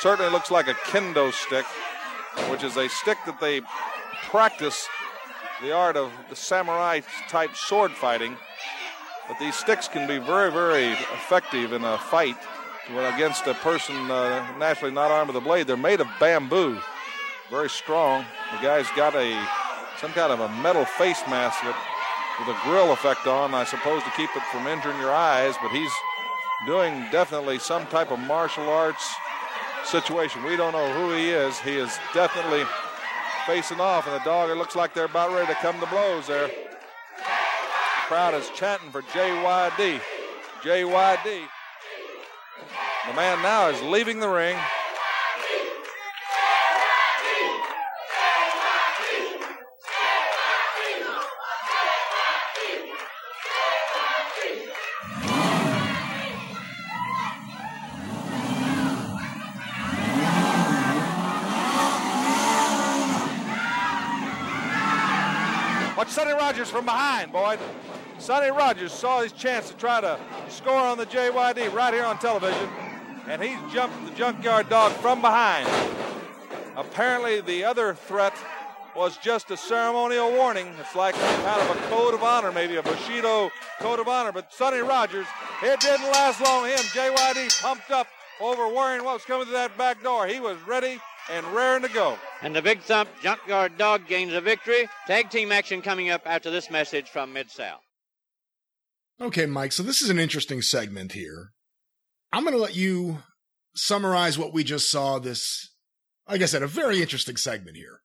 [0.00, 1.64] certainly looks like a kendo stick,
[2.50, 3.62] which is a stick that they
[4.28, 4.86] practice
[5.62, 8.36] the art of the samurai type sword fighting.
[9.28, 12.36] But these sticks can be very, very effective in a fight
[13.14, 15.66] against a person uh, naturally not armed with a blade.
[15.66, 16.78] They're made of bamboo,
[17.48, 18.26] very strong.
[18.52, 19.48] The guy's got a
[19.98, 24.10] some kind of a metal face mask with a grill effect on, I suppose, to
[24.10, 25.54] keep it from injuring your eyes.
[25.62, 25.92] But he's
[26.66, 29.08] doing definitely some type of martial arts
[29.84, 30.42] situation.
[30.44, 31.58] We don't know who he is.
[31.60, 32.64] He is definitely
[33.46, 36.26] facing off, and the dog, it looks like they're about ready to come to blows
[36.26, 36.46] there.
[36.46, 36.54] The
[38.06, 40.00] crowd is chanting for JYD.
[40.62, 41.42] JYD.
[43.08, 44.56] The man now is leaving the ring.
[66.12, 67.60] Sonny Rogers from behind, Boyd.
[68.18, 72.18] Sonny Rogers saw his chance to try to score on the JYD right here on
[72.18, 72.68] television.
[73.28, 75.68] and he's jumped the junkyard dog from behind.
[76.76, 78.34] Apparently, the other threat
[78.96, 80.66] was just a ceremonial warning.
[80.80, 84.32] It's like kind of a code of honor, maybe a Bushido code of honor.
[84.32, 85.28] But Sonny Rogers,
[85.62, 86.64] it didn't last long.
[86.66, 88.08] Him, JYD, pumped up
[88.40, 90.26] over worrying what was coming to that back door.
[90.26, 90.98] He was ready
[91.30, 92.18] and raring to go.
[92.42, 94.88] And the big thump junkyard dog gains a victory.
[95.06, 97.80] Tag team action coming up after this message from Mid South.
[99.20, 101.52] Okay, Mike, so this is an interesting segment here.
[102.32, 103.18] I'm going to let you
[103.76, 105.70] summarize what we just saw this,
[106.28, 108.00] like I said, a very interesting segment here.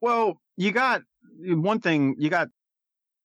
[0.00, 1.02] Well, you got
[1.40, 2.48] one thing, you got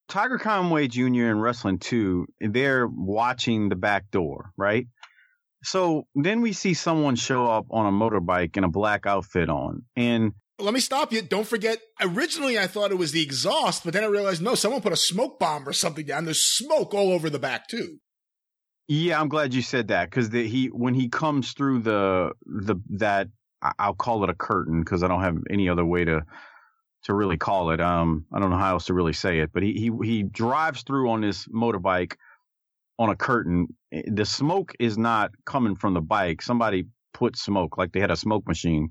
[0.10, 1.30] Tiger Conway Jr.
[1.30, 4.88] and Wrestling 2, they're watching the back door, right?
[5.64, 9.84] So then we see someone show up on a motorbike in a black outfit on.
[9.96, 11.22] And let me stop you.
[11.22, 14.82] Don't forget, originally I thought it was the exhaust, but then I realized no, someone
[14.82, 16.26] put a smoke bomb or something down.
[16.26, 18.00] There's smoke all over the back too.
[18.88, 23.30] Yeah, I'm glad you said that because he when he comes through the the that
[23.80, 26.26] I'll call it a curtain because I don't have any other way to
[27.04, 27.80] to really call it.
[27.80, 30.84] Um, I don't know how else to really say it, but he he he drives
[30.84, 32.16] through on this motorbike
[33.00, 33.68] on a curtain.
[33.92, 36.42] The smoke is not coming from the bike.
[36.42, 38.90] Somebody put smoke, like they had a smoke machine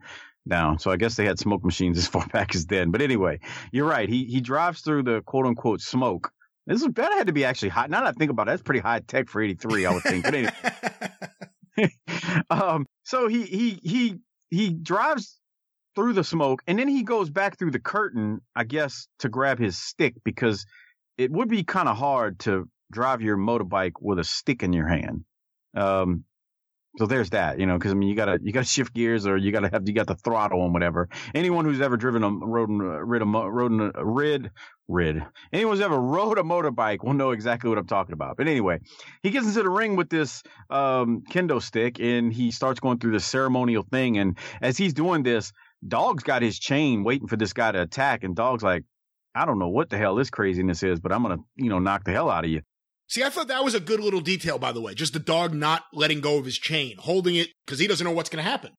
[0.48, 0.78] down.
[0.78, 2.90] So I guess they had smoke machines as far back as then.
[2.90, 3.40] But anyway,
[3.72, 4.08] you're right.
[4.08, 6.30] He he drives through the quote unquote smoke.
[6.66, 7.90] This is, that had to be actually hot.
[7.90, 10.24] Now that I think about it, that's pretty high tech for '83, I would think.
[10.24, 10.52] But anyway,
[12.50, 14.14] um, so he he he
[14.50, 15.38] he drives
[15.94, 19.58] through the smoke and then he goes back through the curtain, I guess, to grab
[19.58, 20.64] his stick because
[21.18, 24.87] it would be kind of hard to drive your motorbike with a stick in your
[24.87, 25.24] hand.
[25.74, 26.24] Um,
[26.98, 29.37] so there's that, you know, because I mean, you gotta you gotta shift gears or
[29.37, 31.09] you gotta have you got the throttle and whatever.
[31.35, 34.50] Anyone who's ever driven a rode rid a rode rid
[34.88, 35.24] rid
[35.55, 38.37] anyone who's ever rode a motorbike will know exactly what I'm talking about.
[38.37, 38.81] But anyway,
[39.22, 43.12] he gets into the ring with this um, kendo stick and he starts going through
[43.12, 44.18] this ceremonial thing.
[44.18, 45.52] And as he's doing this,
[45.87, 48.85] Dog's got his chain waiting for this guy to attack, and Dog's like,
[49.35, 52.05] I don't know what the hell this craziness is, but I'm gonna you know knock
[52.05, 52.61] the hell out of you.
[53.08, 54.94] See, I thought that was a good little detail, by the way.
[54.94, 58.12] Just the dog not letting go of his chain, holding it because he doesn't know
[58.12, 58.72] what's going to happen.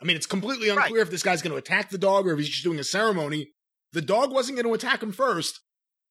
[0.00, 1.02] I mean, it's completely unclear right.
[1.02, 3.52] if this guy's going to attack the dog or if he's just doing a ceremony.
[3.92, 5.60] The dog wasn't going to attack him first,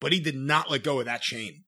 [0.01, 1.63] but he did not let go of that chain.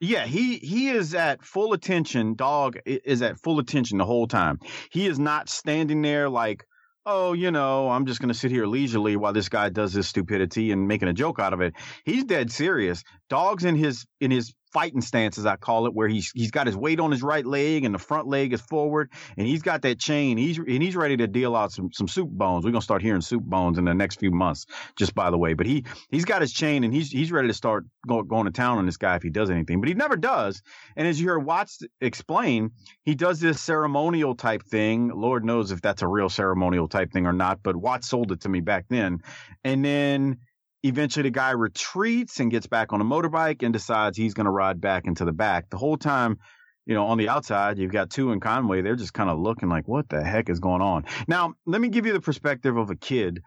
[0.00, 2.34] Yeah, he he is at full attention.
[2.34, 4.58] Dog is at full attention the whole time.
[4.90, 6.64] He is not standing there like,
[7.06, 10.08] oh, you know, I'm just going to sit here leisurely while this guy does his
[10.08, 11.74] stupidity and making a joke out of it.
[12.04, 13.04] He's dead serious.
[13.28, 16.66] Dog's in his in his fighting stance, as I call it, where he's he's got
[16.66, 19.82] his weight on his right leg and the front leg is forward, and he's got
[19.82, 20.38] that chain.
[20.38, 22.64] He's and he's ready to deal out some some soup bones.
[22.64, 25.54] We're gonna start hearing soup bones in the next few months, just by the way.
[25.54, 28.52] But he he's got his chain and he's he's ready to start go, going to
[28.52, 29.80] town on this guy if he does anything.
[29.80, 30.62] But he never does.
[30.96, 32.70] And as you hear Watts explain,
[33.04, 35.10] he does this ceremonial type thing.
[35.14, 37.62] Lord knows if that's a real ceremonial type thing or not.
[37.62, 39.22] But Watts sold it to me back then,
[39.64, 40.38] and then
[40.82, 44.50] Eventually, the guy retreats and gets back on a motorbike and decides he's going to
[44.50, 45.70] ride back into the back.
[45.70, 46.38] The whole time,
[46.86, 48.82] you know, on the outside, you've got two in Conway.
[48.82, 51.04] They're just kind of looking like, what the heck is going on?
[51.28, 53.42] Now, let me give you the perspective of a kid.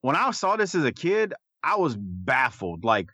[0.00, 2.84] When I saw this as a kid, I was baffled.
[2.84, 3.10] Like,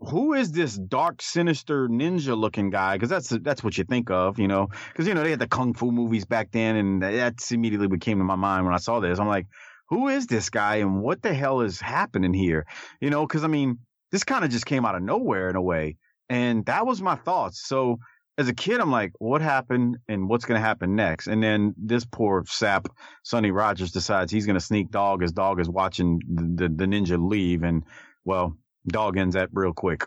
[0.00, 2.96] who is this dark, sinister ninja looking guy?
[2.96, 4.68] Because that's that's what you think of, you know.
[4.92, 8.00] Because you know they had the kung fu movies back then, and that's immediately what
[8.00, 9.18] came to my mind when I saw this.
[9.18, 9.46] I'm like,
[9.88, 12.66] who is this guy and what the hell is happening here?
[13.00, 13.78] You know, because I mean,
[14.10, 15.96] this kind of just came out of nowhere in a way.
[16.28, 17.66] And that was my thoughts.
[17.66, 17.98] So
[18.38, 21.26] as a kid, I'm like, what happened and what's going to happen next?
[21.26, 22.88] And then this poor sap,
[23.22, 26.84] Sonny Rogers, decides he's going to sneak dog as dog is watching the, the, the
[26.86, 27.62] ninja leave.
[27.62, 27.84] And
[28.24, 28.56] well,
[28.88, 30.06] dog ends that real quick.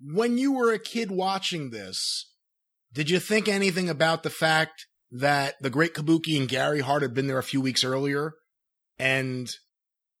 [0.00, 2.32] When you were a kid watching this,
[2.92, 7.14] did you think anything about the fact that the great Kabuki and Gary Hart had
[7.14, 8.34] been there a few weeks earlier?
[9.02, 9.50] And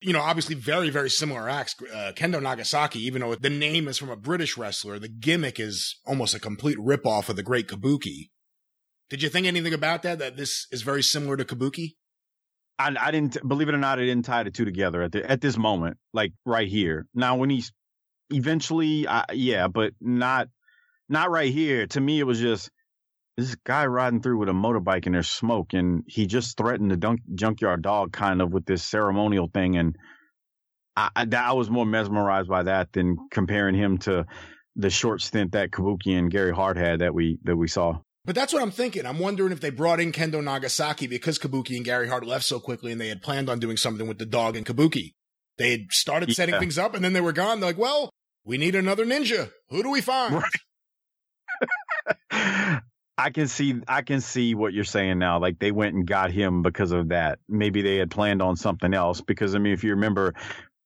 [0.00, 1.76] you know, obviously very, very similar acts.
[1.80, 6.00] Uh, Kendo Nagasaki, even though the name is from a British wrestler, the gimmick is
[6.04, 8.30] almost a complete ripoff of the great Kabuki.
[9.08, 10.18] Did you think anything about that?
[10.18, 11.94] That this is very similar to Kabuki?
[12.80, 14.00] I, I didn't believe it or not.
[14.00, 17.06] I didn't tie the two together at the, at this moment, like right here.
[17.14, 17.72] Now, when he's
[18.30, 20.48] eventually, I, yeah, but not
[21.08, 21.86] not right here.
[21.86, 22.70] To me, it was just
[23.36, 26.96] this guy riding through with a motorbike and there's smoke and he just threatened the
[26.96, 29.96] dunk, junkyard dog kind of with this ceremonial thing and
[30.96, 34.26] I, I, I, was more mesmerized by that than comparing him to
[34.76, 38.00] the short stint that Kabuki and Gary Hart had that we that we saw.
[38.24, 39.06] But that's what I'm thinking.
[39.06, 42.60] I'm wondering if they brought in Kendo Nagasaki because Kabuki and Gary Hart left so
[42.60, 45.14] quickly and they had planned on doing something with the dog and Kabuki.
[45.58, 46.60] They had started setting yeah.
[46.60, 47.60] things up and then they were gone.
[47.60, 48.10] They're like, well,
[48.44, 49.50] we need another ninja.
[49.70, 50.42] Who do we find?
[52.30, 52.80] Right.
[53.22, 55.38] I can see I can see what you're saying now.
[55.38, 57.38] Like they went and got him because of that.
[57.48, 59.20] Maybe they had planned on something else.
[59.20, 60.34] Because I mean, if you remember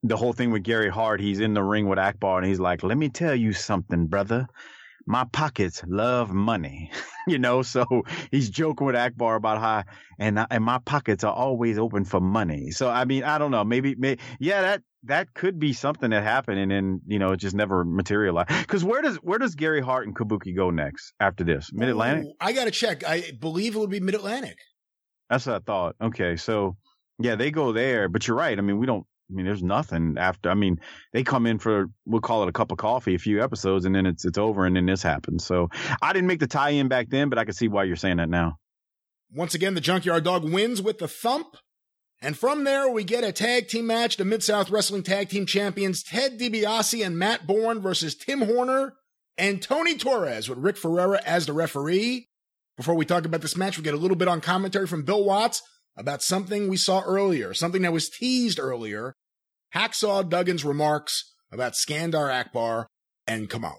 [0.02, 2.82] the whole thing with Gary Hart, he's in the ring with Akbar and he's like,
[2.82, 4.46] "Let me tell you something, brother.
[5.06, 6.90] My pockets love money."
[7.26, 7.84] you know, so
[8.30, 9.84] he's joking with Akbar about how
[10.18, 12.70] and and my pockets are always open for money.
[12.70, 13.64] So I mean, I don't know.
[13.64, 17.38] Maybe, maybe yeah, that that could be something that happened and then you know it
[17.38, 18.48] just never materialized.
[18.48, 21.70] Because where does where does Gary Hart and Kabuki go next after this?
[21.72, 22.26] Mid Atlantic.
[22.28, 23.04] Oh, I got to check.
[23.04, 24.58] I believe it would be Mid Atlantic.
[25.28, 25.96] That's what I thought.
[26.00, 26.76] Okay, so
[27.18, 28.56] yeah, they go there, but you're right.
[28.56, 29.06] I mean, we don't.
[29.28, 30.50] I mean, there's nothing after.
[30.50, 30.80] I mean,
[31.12, 33.94] they come in for we'll call it a cup of coffee, a few episodes, and
[33.94, 35.44] then it's it's over, and then this happens.
[35.44, 35.68] So
[36.00, 38.28] I didn't make the tie-in back then, but I can see why you're saying that
[38.28, 38.58] now.
[39.32, 41.56] Once again, the Junkyard Dog wins with the thump.
[42.22, 44.16] And from there, we get a tag team match.
[44.16, 48.94] The Mid South Wrestling Tag Team Champions Ted DiBiase and Matt Bourne versus Tim Horner
[49.36, 52.28] and Tony Torres with Rick Ferreira as the referee.
[52.76, 55.24] Before we talk about this match, we get a little bit on commentary from Bill
[55.24, 55.62] Watts
[55.96, 59.14] about something we saw earlier, something that was teased earlier.
[59.74, 62.88] Hacksaw Duggan's remarks about Skandar Akbar
[63.26, 63.74] and Kamala.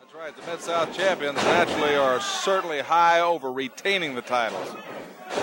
[0.00, 0.36] That's right.
[0.36, 4.74] The Mid South champions naturally are certainly high over retaining the titles.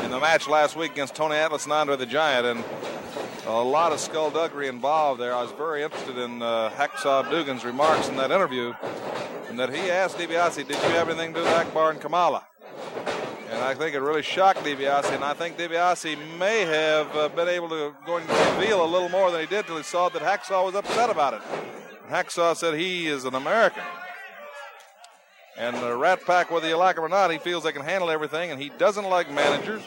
[0.03, 2.63] In the match last week against Tony Atlas and Andre the Giant, and
[3.45, 5.33] a lot of skullduggery involved there.
[5.33, 8.73] I was very interested in uh, Hacksaw Duggan's remarks in that interview,
[9.47, 12.45] and that he asked DiBiase, "Did you have anything to do with Akbar and Kamala?"
[13.49, 17.47] And I think it really shocked DiBiase, and I think DiBiase may have uh, been
[17.47, 20.21] able to going to reveal a little more than he did till he saw that
[20.21, 21.41] Hacksaw was upset about it.
[22.09, 23.83] Hacksaw said he is an American.
[25.57, 28.11] And the Rat Pack, whether you like him or not, he feels they can handle
[28.11, 29.81] everything, and he doesn't like managers.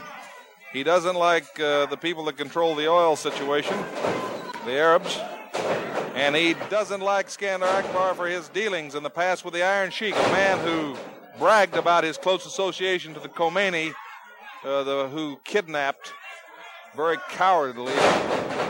[0.72, 3.76] He doesn't like uh, the people that control the oil situation,
[4.64, 5.18] the Arabs.
[6.14, 9.90] And he doesn't like Skandar Akbar for his dealings in the past with the Iron
[9.90, 10.96] Sheik, a man who
[11.40, 13.94] bragged about his close association to the Khomeini,
[14.62, 16.12] uh, the, who kidnapped
[16.94, 17.94] very cowardly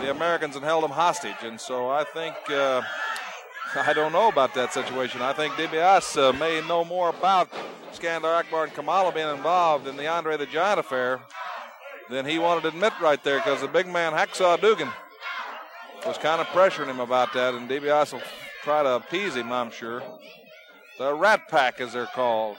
[0.01, 1.43] the Americans and held them hostage.
[1.43, 2.81] And so I think uh,
[3.75, 5.21] I don't know about that situation.
[5.21, 7.51] I think DiBiase uh, may know more about
[7.93, 11.21] Skandar Akbar and Kamala being involved in the Andre the Giant affair
[12.09, 14.89] than he wanted to admit right there because the big man Hacksaw Dugan,
[16.07, 18.23] was kind of pressuring him about that, and DiBiase will
[18.63, 20.03] try to appease him, I'm sure.
[21.01, 22.59] The Rat Pack, as they're called.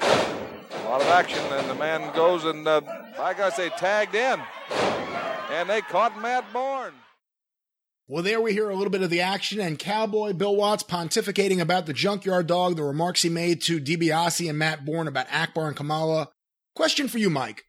[0.00, 2.82] A lot of action, and the man goes and, uh,
[3.18, 4.40] I gotta say, tagged in.
[5.50, 6.94] And they caught Matt Bourne.
[8.06, 11.58] Well, there we hear a little bit of the action and Cowboy Bill Watts pontificating
[11.58, 15.66] about the junkyard dog, the remarks he made to DiBiase and Matt Bourne about Akbar
[15.66, 16.28] and Kamala.
[16.76, 17.64] Question for you, Mike.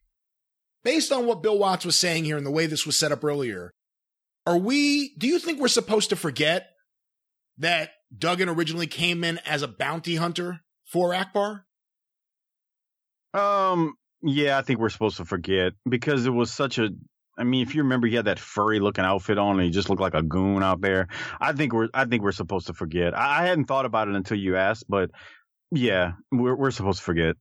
[0.84, 3.24] Based on what Bill Watts was saying here and the way this was set up
[3.24, 3.74] earlier,
[4.46, 6.68] are we, do you think we're supposed to forget
[7.58, 11.66] that Duggan originally came in as a bounty hunter for Akbar?
[13.34, 16.90] Um, yeah, I think we're supposed to forget because it was such a.
[17.38, 19.90] I mean, if you remember, he had that furry looking outfit on, and he just
[19.90, 21.08] looked like a goon out there.
[21.40, 21.90] I think we're.
[21.94, 23.18] I think we're supposed to forget.
[23.18, 25.12] I, I hadn't thought about it until you asked, but
[25.72, 27.36] yeah, we're we're supposed to forget.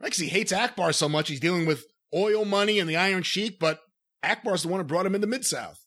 [0.00, 3.58] Because he hates Akbar so much, he's dealing with oil money and the Iron Sheik,
[3.58, 3.80] but
[4.22, 5.78] Akbar's the one who brought him into Mid South.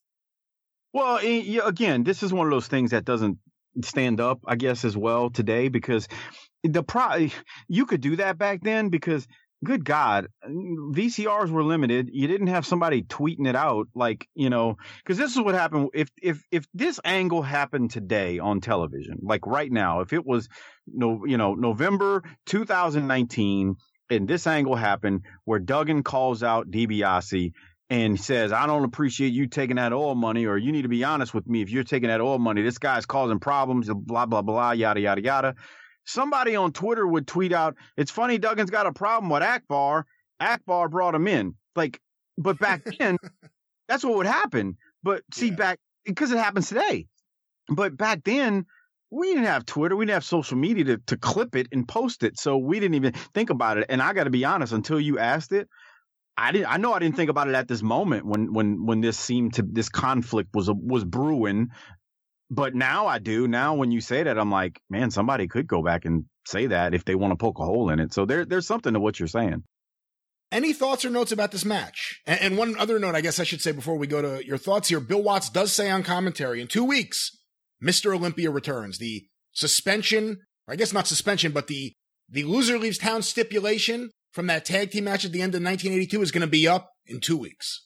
[0.91, 1.19] Well,
[1.63, 3.37] again, this is one of those things that doesn't
[3.83, 6.07] stand up, I guess, as well today because
[6.63, 7.29] the pro
[7.67, 9.27] you could do that back then because
[9.63, 12.09] good God, VCRs were limited.
[12.11, 15.89] You didn't have somebody tweeting it out like, you know, because this is what happened.
[15.93, 20.47] If, if, if this angle happened today on television, like right now, if it was
[20.87, 23.75] no, you know, November 2019
[24.09, 27.51] and this angle happened where Duggan calls out DiBiase
[27.89, 31.03] and says, I don't appreciate you taking that oil money, or you need to be
[31.03, 31.61] honest with me.
[31.61, 35.21] If you're taking that oil money, this guy's causing problems, blah, blah, blah, yada, yada,
[35.21, 35.55] yada.
[36.05, 40.05] Somebody on Twitter would tweet out, It's funny Duggan's got a problem with Akbar.
[40.39, 41.55] Akbar brought him in.
[41.75, 41.99] Like,
[42.37, 43.17] but back then,
[43.87, 44.77] that's what would happen.
[45.03, 45.55] But see, yeah.
[45.55, 47.07] back because it happens today.
[47.67, 48.65] But back then,
[49.11, 49.95] we didn't have Twitter.
[49.95, 52.39] We didn't have social media to, to clip it and post it.
[52.39, 53.85] So we didn't even think about it.
[53.89, 55.67] And I got to be honest, until you asked it,
[56.39, 56.71] I didn't.
[56.71, 59.55] I know I didn't think about it at this moment when when when this seemed
[59.55, 61.69] to this conflict was was brewing.
[62.49, 63.47] But now I do.
[63.47, 66.93] Now when you say that, I'm like, man, somebody could go back and say that
[66.93, 68.13] if they want to poke a hole in it.
[68.13, 69.63] So there there's something to what you're saying.
[70.51, 72.21] Any thoughts or notes about this match?
[72.25, 74.57] And, and one other note, I guess I should say before we go to your
[74.57, 74.99] thoughts here.
[74.99, 77.37] Bill Watts does say on commentary in two weeks,
[77.83, 78.15] Mr.
[78.15, 78.97] Olympia returns.
[78.97, 80.37] The suspension,
[80.67, 81.93] I guess not suspension, but the
[82.29, 86.21] the loser leaves town stipulation from that tag team match at the end of 1982
[86.21, 87.85] is going to be up in two weeks.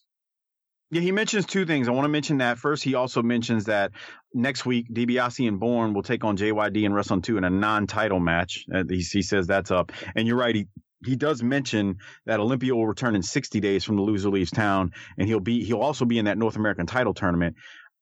[0.92, 1.88] Yeah, he mentions two things.
[1.88, 2.84] I want to mention that first.
[2.84, 3.92] He also mentions that
[4.34, 8.20] next week DiBiase and Bourne will take on JYD and Wrestle 2 in a non-title
[8.20, 8.66] match.
[8.74, 9.92] Uh, he, he says that's up.
[10.16, 10.54] And you're right.
[10.54, 10.68] He
[11.06, 14.92] he does mention that Olympia will return in 60 days from the loser leaves town,
[15.18, 17.56] and he'll be he'll also be in that North American title tournament.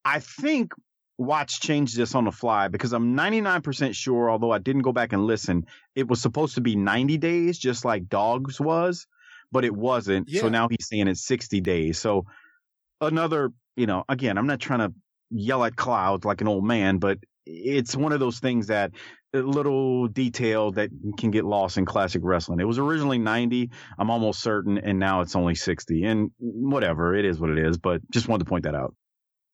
[0.06, 0.74] I think
[1.22, 5.14] Watts changed this on the fly because I'm 99% sure, although I didn't go back
[5.14, 9.06] and listen, it was supposed to be 90 days, just like Dogs was,
[9.52, 10.28] but it wasn't.
[10.28, 10.42] Yeah.
[10.42, 12.00] So now he's saying it's 60 days.
[12.00, 12.26] So
[13.00, 14.94] another, you know, again, I'm not trying to
[15.30, 18.92] yell at clouds like an old man, but it's one of those things that
[19.34, 22.60] little detail that can get lost in classic wrestling.
[22.60, 23.70] It was originally 90,
[24.00, 26.04] I'm almost certain, and now it's only 60.
[26.04, 28.96] And whatever, it is what it is, but just wanted to point that out.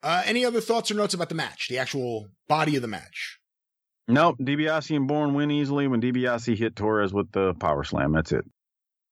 [0.03, 3.39] Uh, any other thoughts or notes about the match, the actual body of the match?
[4.07, 4.37] Nope.
[4.39, 8.13] DiBiase and Bourne win easily when DiBiase hit Torres with the power slam.
[8.13, 8.45] That's it.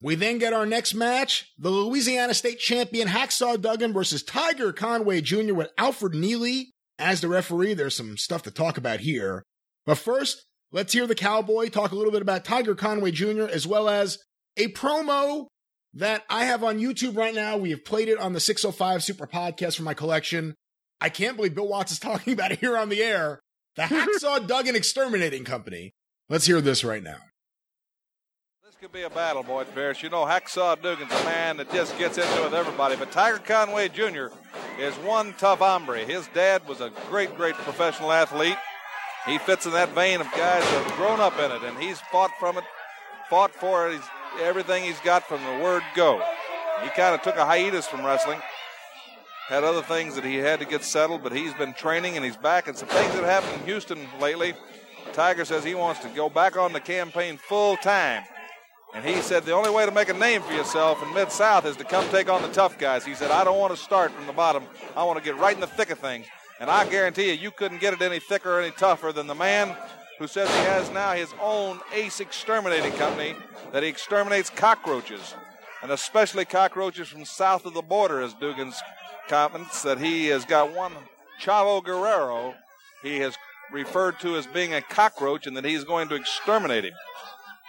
[0.02, 5.22] We then get our next match the Louisiana State champion Hacksaw Duggan versus Tiger Conway
[5.22, 5.54] Jr.
[5.54, 7.74] with Alfred Neely as the referee.
[7.74, 9.44] There's some stuff to talk about here.
[9.86, 13.44] But first, let's hear the cowboy talk a little bit about Tiger Conway Jr.
[13.44, 14.20] as well as
[14.58, 15.48] a promo
[15.94, 17.58] that I have on YouTube right now.
[17.58, 20.56] We have played it on the 605 Super Podcast for my collection.
[21.02, 23.42] I can't believe Bill Watts is talking about it here on the air.
[23.76, 25.94] The Hacksaw Duggan Exterminating Company.
[26.30, 27.18] Let's hear this right now.
[28.64, 30.02] This could be a battle, Boyd Pierce.
[30.02, 32.96] You know, Hacksaw Duggan's a man that just gets into it with everybody.
[32.96, 34.28] But Tiger Conway Jr.
[34.80, 36.06] is one tough hombre.
[36.06, 38.58] His dad was a great, great professional athlete.
[39.26, 42.00] He fits in that vein of guys that have grown up in it, and he's
[42.12, 42.64] fought from it,
[43.30, 43.96] fought for it.
[43.96, 44.08] He's,
[44.42, 46.22] everything he's got from the word go.
[46.84, 48.40] He kind of took a hiatus from wrestling
[49.48, 52.38] had other things that he had to get settled, but he's been training and he's
[52.38, 52.68] back.
[52.68, 54.54] And some things that happened in Houston lately.
[55.14, 58.24] Tiger says he wants to go back on the campaign full time.
[58.96, 61.66] And he said the only way to make a name for yourself in Mid South
[61.66, 63.06] is to come take on the tough guys.
[63.06, 64.64] He said, I don't want to start from the bottom.
[64.96, 66.26] I want to get right in the thick of things.
[66.60, 69.36] And I guarantee you, you couldn't get it any thicker or any tougher than the
[69.36, 69.76] man
[70.18, 73.36] who says he has now his own ace exterminating company
[73.74, 75.36] that he exterminates cockroaches,
[75.84, 78.82] and especially cockroaches from south of the border, as Dugan's
[79.28, 80.94] comments that he has got one
[81.42, 82.56] Chavo Guerrero
[83.02, 83.36] he has
[83.72, 86.94] referred to as being a cockroach and that he's going to exterminate him.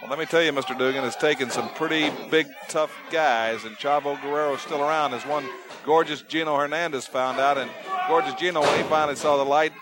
[0.01, 0.77] Well, let me tell you, Mr.
[0.77, 5.25] Dugan has taken some pretty big, tough guys, and Chavo Guerrero is still around, as
[5.25, 5.49] one
[5.87, 7.57] gorgeous Gino Hernandez found out.
[7.57, 7.71] And
[8.07, 9.73] gorgeous Gino, when he finally saw the light,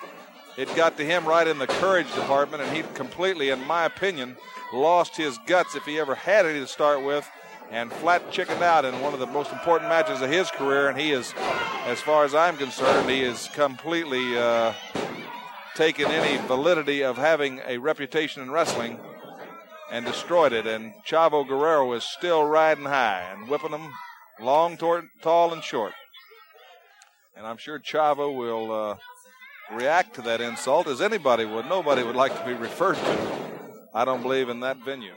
[0.57, 4.37] it got to him right in the courage department, and he completely, in my opinion,
[4.73, 7.29] lost his guts if he ever had any to start with
[7.71, 10.89] and flat chickened out in one of the most important matches of his career.
[10.89, 11.33] And he is,
[11.87, 14.73] as far as I'm concerned, he is completely uh,
[15.75, 18.99] taken any validity of having a reputation in wrestling
[19.91, 20.67] and destroyed it.
[20.67, 23.91] And Chavo Guerrero is still riding high and whipping them
[24.41, 25.93] long, tall, and short.
[27.37, 28.97] And I'm sure Chavo will uh,
[29.73, 31.67] react to that insult as anybody would.
[31.67, 33.51] Nobody would like to be referred to.
[33.93, 35.15] I don't believe in that venue.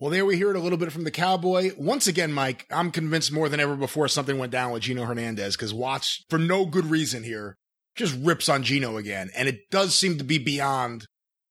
[0.00, 1.72] Well, there we hear it a little bit from the Cowboy.
[1.76, 5.56] Once again, Mike, I'm convinced more than ever before something went down with Gino Hernandez
[5.56, 7.56] because Watts, for no good reason here,
[7.96, 9.28] just rips on Gino again.
[9.34, 11.08] And it does seem to be beyond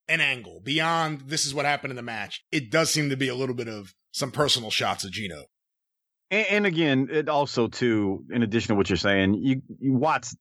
[0.07, 2.41] an angle, beyond this is what happened in the match.
[2.49, 5.43] It does seem to be a little bit of some personal shots of Gino.
[6.31, 10.37] And, and again, it also too, in addition to what you're saying, you, you Watts.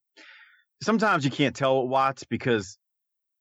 [0.81, 2.79] Sometimes you can't tell Watts because,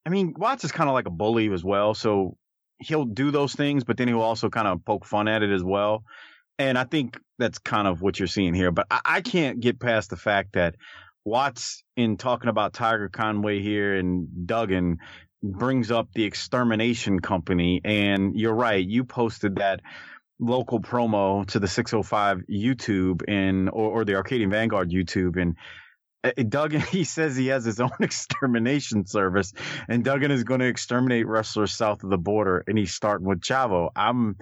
[0.07, 1.93] I mean, Watts is kind of like a bully as well.
[1.93, 2.35] So
[2.79, 5.63] he'll do those things, but then he'll also kind of poke fun at it as
[5.63, 6.03] well.
[6.57, 8.71] And I think that's kind of what you're seeing here.
[8.71, 10.75] But I, I can't get past the fact that
[11.25, 14.99] Watts, in talking about Tiger Conway here and Duggan,
[15.41, 17.81] brings up the extermination company.
[17.83, 19.81] And you're right, you posted that
[20.39, 25.55] local promo to the 605 YouTube and or, or the Arcadian Vanguard YouTube and
[26.25, 29.53] uh, Duggan, he says he has his own extermination service,
[29.87, 33.41] and Duggan is going to exterminate wrestlers south of the border, and he's starting with
[33.41, 33.89] Chavo.
[33.95, 34.37] I'm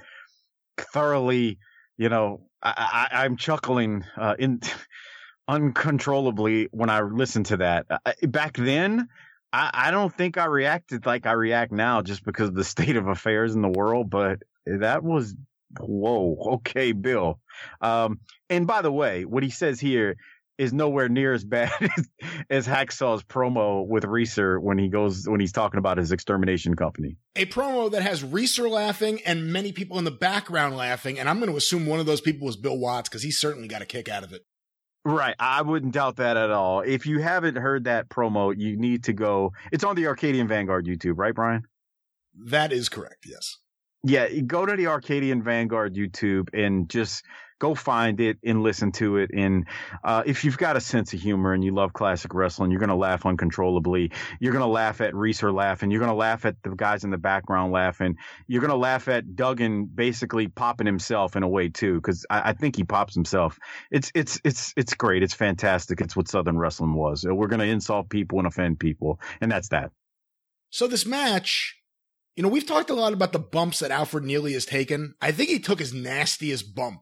[0.77, 1.59] thoroughly,
[1.97, 4.61] you know, I, am chuckling uh, in
[5.47, 7.85] uncontrollably when I listen to that.
[7.89, 9.09] Uh, back then,
[9.51, 12.95] I, I don't think I reacted like I react now, just because of the state
[12.95, 14.09] of affairs in the world.
[14.09, 15.35] But that was
[15.79, 17.39] whoa, okay, Bill.
[17.81, 18.19] Um,
[18.49, 20.15] and by the way, what he says here
[20.57, 22.09] is nowhere near as bad as,
[22.49, 27.17] as Hacksaw's promo with Reeser when he goes when he's talking about his extermination company.
[27.35, 31.39] A promo that has Reeser laughing and many people in the background laughing, and I'm
[31.39, 33.85] going to assume one of those people was Bill Watts because he certainly got a
[33.85, 34.45] kick out of it.
[35.05, 36.79] Right, I wouldn't doubt that at all.
[36.79, 39.51] If you haven't heard that promo, you need to go.
[39.71, 41.63] It's on the Arcadian Vanguard YouTube, right, Brian?
[42.45, 43.25] That is correct.
[43.25, 43.57] Yes.
[44.05, 47.23] Yeah, go to the Arcadian Vanguard YouTube and just
[47.59, 49.31] go find it and listen to it.
[49.33, 49.67] And
[50.03, 52.89] uh, if you've got a sense of humor and you love classic wrestling, you're going
[52.89, 54.11] to laugh uncontrollably.
[54.39, 55.91] You're going to laugh at Reeser laughing.
[55.91, 58.17] You're going to laugh at the guys in the background laughing.
[58.47, 62.49] You're going to laugh at Duggan basically popping himself in a way too, because I,
[62.49, 63.57] I, think he pops himself.
[63.91, 65.23] It's it's it's it's great.
[65.23, 66.01] It's fantastic.
[66.01, 67.25] It's what Southern wrestling was.
[67.25, 69.91] We're going to insult people and offend people, and that's that.
[70.69, 71.75] So this match
[72.35, 75.13] you know, we've talked a lot about the bumps that Alfred Neely has taken.
[75.21, 77.01] I think he took his nastiest bump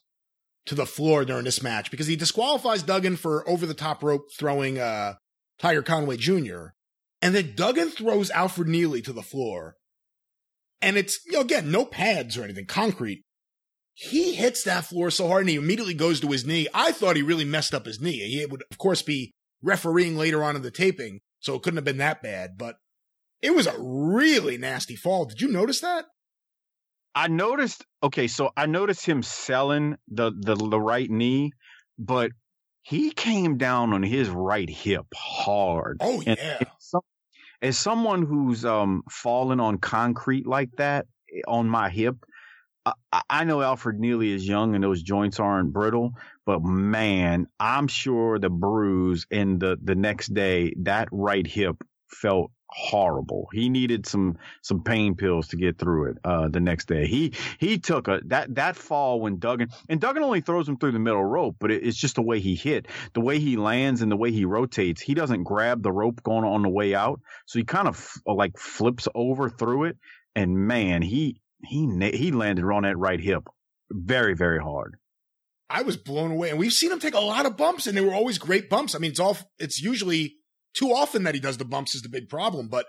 [0.66, 4.28] to the floor during this match because he disqualifies Duggan for over the top rope
[4.38, 5.16] throwing uh,
[5.60, 6.68] Tiger Conway Jr.
[7.22, 9.76] And then Duggan throws Alfred Neely to the floor.
[10.82, 13.24] And it's, you know, again, no pads or anything, concrete.
[13.94, 16.68] He hits that floor so hard and he immediately goes to his knee.
[16.74, 18.18] I thought he really messed up his knee.
[18.30, 21.84] He would, of course, be refereeing later on in the taping, so it couldn't have
[21.84, 22.58] been that bad.
[22.58, 22.78] But
[23.42, 25.26] it was a really nasty fall.
[25.26, 26.06] Did you notice that?
[27.14, 27.86] I noticed.
[28.04, 31.52] Okay, so I noticed him selling the the, the right knee,
[32.00, 32.32] but
[32.84, 35.98] he came down on his right hip hard.
[36.00, 36.58] Oh yeah.
[36.60, 37.02] As, some,
[37.62, 42.16] as someone who's um fallen on concrete like that eh, on my hip,
[42.86, 42.94] I,
[43.30, 46.14] I know Alfred Neely is young and those joints aren't brittle,
[46.46, 52.52] but man, I'm sure the bruise and the the next day that right hip felt
[52.72, 53.48] horrible.
[53.54, 57.08] He needed some some pain pills to get through it uh, the next day.
[57.08, 60.92] He he took a that that fall when Duggan and Duggan only throws him through
[60.92, 64.02] the middle rope, but it, it's just the way he hit, the way he lands,
[64.02, 65.02] and the way he rotates.
[65.02, 68.22] He doesn't grab the rope going on the way out, so he kind of f-
[68.26, 69.98] like flips over through it.
[70.36, 73.44] And man, he he he landed on that right hip
[73.92, 74.98] very very hard.
[75.70, 78.02] I was blown away, and we've seen him take a lot of bumps, and they
[78.02, 78.94] were always great bumps.
[78.94, 80.36] I mean, it's all it's usually
[80.74, 82.86] too often that he does the bumps is the big problem, but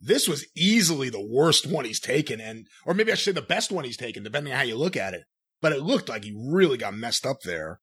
[0.00, 3.46] this was easily the worst one he's taken, and or maybe I should say the
[3.46, 5.24] best one he's taken, depending on how you look at it.
[5.62, 7.80] But it looked like he really got messed up there.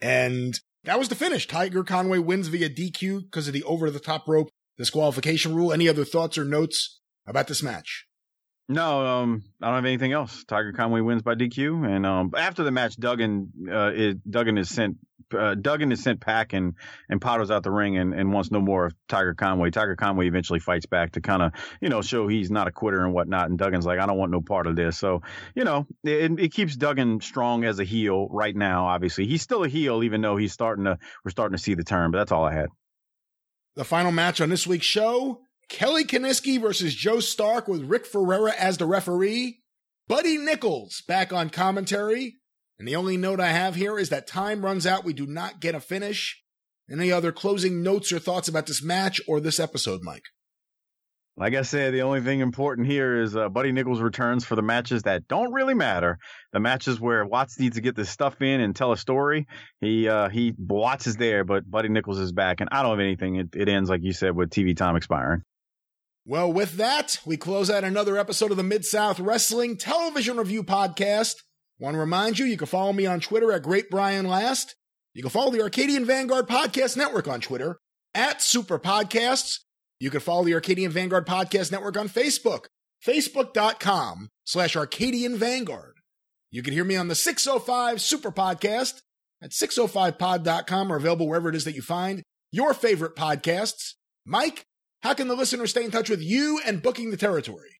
[0.00, 1.46] And that was the finish.
[1.48, 5.72] Tiger Conway wins via DQ because of the over the top rope disqualification rule.
[5.72, 8.06] Any other thoughts or notes about this match?
[8.68, 10.44] No, um, I don't have anything else.
[10.44, 14.68] Tiger Conway wins by DQ, and um, after the match, Duggan, uh, is, Duggan is
[14.68, 14.98] sent,
[15.34, 16.74] uh, Duggan is sent packing,
[17.08, 19.70] and Potter's out the ring and, and wants no more of Tiger Conway.
[19.70, 23.02] Tiger Conway eventually fights back to kind of, you know, show he's not a quitter
[23.02, 23.48] and whatnot.
[23.48, 24.98] And Duggan's like, I don't want no part of this.
[24.98, 25.22] So,
[25.54, 28.84] you know, it, it keeps Duggan strong as a heel right now.
[28.88, 31.84] Obviously, he's still a heel, even though he's starting to, we're starting to see the
[31.84, 32.10] turn.
[32.10, 32.68] But that's all I had.
[33.76, 38.52] The final match on this week's show Kelly Kiniski versus Joe Stark with Rick Ferreira
[38.58, 39.60] as the referee.
[40.08, 42.36] Buddy Nichols back on commentary.
[42.78, 45.04] And the only note I have here is that time runs out.
[45.04, 46.42] We do not get a finish.
[46.90, 50.22] Any other closing notes or thoughts about this match or this episode, Mike?
[51.36, 54.62] Like I said, the only thing important here is uh, Buddy Nichols returns for the
[54.62, 56.18] matches that don't really matter.
[56.52, 59.46] The matches where Watts needs to get this stuff in and tell a story.
[59.80, 63.00] He uh, he Watts is there, but Buddy Nichols is back, and I don't have
[63.00, 63.36] anything.
[63.36, 65.42] It, it ends like you said with TV time expiring.
[66.28, 70.62] Well, with that, we close out another episode of the Mid South Wrestling Television Review
[70.62, 71.36] Podcast.
[71.78, 74.76] Want to remind you, you can follow me on Twitter at Great Brian Last.
[75.14, 77.78] You can follow the Arcadian Vanguard Podcast Network on Twitter
[78.14, 79.60] at Super Podcasts.
[80.00, 82.66] You can follow the Arcadian Vanguard Podcast Network on Facebook,
[83.02, 85.94] facebook.com slash Arcadian Vanguard.
[86.50, 89.00] You can hear me on the 605 Super Podcast
[89.42, 92.22] at 605pod.com or available wherever it is that you find
[92.52, 93.94] your favorite podcasts.
[94.26, 94.66] Mike,
[95.02, 97.77] how can the listener stay in touch with you and booking the territory?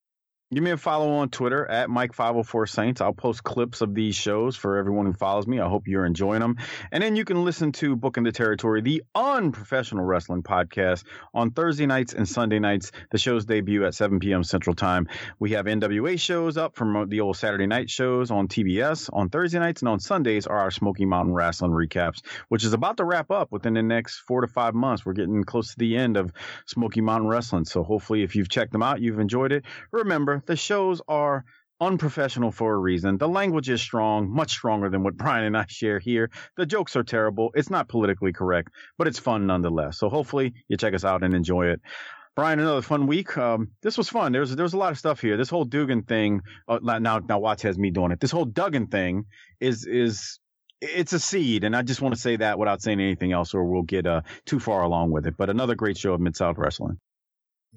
[0.51, 3.03] Give me a follow on Twitter at Mike504Saints.
[3.03, 5.61] I'll post clips of these shows for everyone who follows me.
[5.61, 6.57] I hope you're enjoying them.
[6.91, 11.51] And then you can listen to Book Booking the Territory, the unprofessional wrestling podcast, on
[11.51, 12.93] Thursday nights and Sunday nights.
[13.11, 14.43] The shows debut at 7 p.m.
[14.43, 15.09] Central Time.
[15.39, 19.11] We have NWA shows up from uh, the old Saturday night shows on TBS.
[19.13, 22.97] On Thursday nights and on Sundays are our Smoky Mountain Wrestling recaps, which is about
[22.97, 25.05] to wrap up within the next four to five months.
[25.05, 26.33] We're getting close to the end of
[26.65, 27.67] Smoky Mountain Wrestling.
[27.67, 29.67] So hopefully, if you've checked them out, you've enjoyed it.
[29.93, 31.45] Remember, the shows are
[31.81, 33.19] unprofessional for a reason.
[33.19, 36.31] The language is strong, much stronger than what Brian and I share here.
[36.57, 37.51] The jokes are terrible.
[37.55, 39.99] It's not politically correct, but it's fun nonetheless.
[39.99, 41.81] So hopefully you check us out and enjoy it.
[42.35, 43.37] Brian, another fun week.
[43.37, 44.31] Um, this was fun.
[44.31, 45.37] There's there's a lot of stuff here.
[45.37, 46.43] This whole Dugan thing.
[46.69, 48.21] Uh, now now Watts has me doing it.
[48.21, 49.25] This whole Duggan thing
[49.59, 50.39] is is
[50.81, 53.65] it's a seed, and I just want to say that without saying anything else, or
[53.65, 55.35] we'll get uh, too far along with it.
[55.37, 57.01] But another great show of Mid South Wrestling.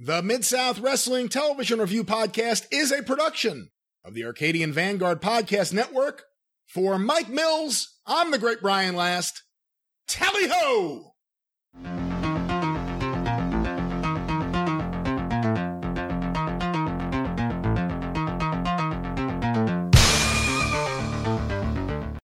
[0.04, 3.70] The Mid South Wrestling Television Review Podcast is a production
[4.04, 6.24] of the Arcadian Vanguard Podcast Network.
[6.66, 9.44] For Mike Mills, I'm the great Brian Last.
[10.08, 11.14] Tally ho!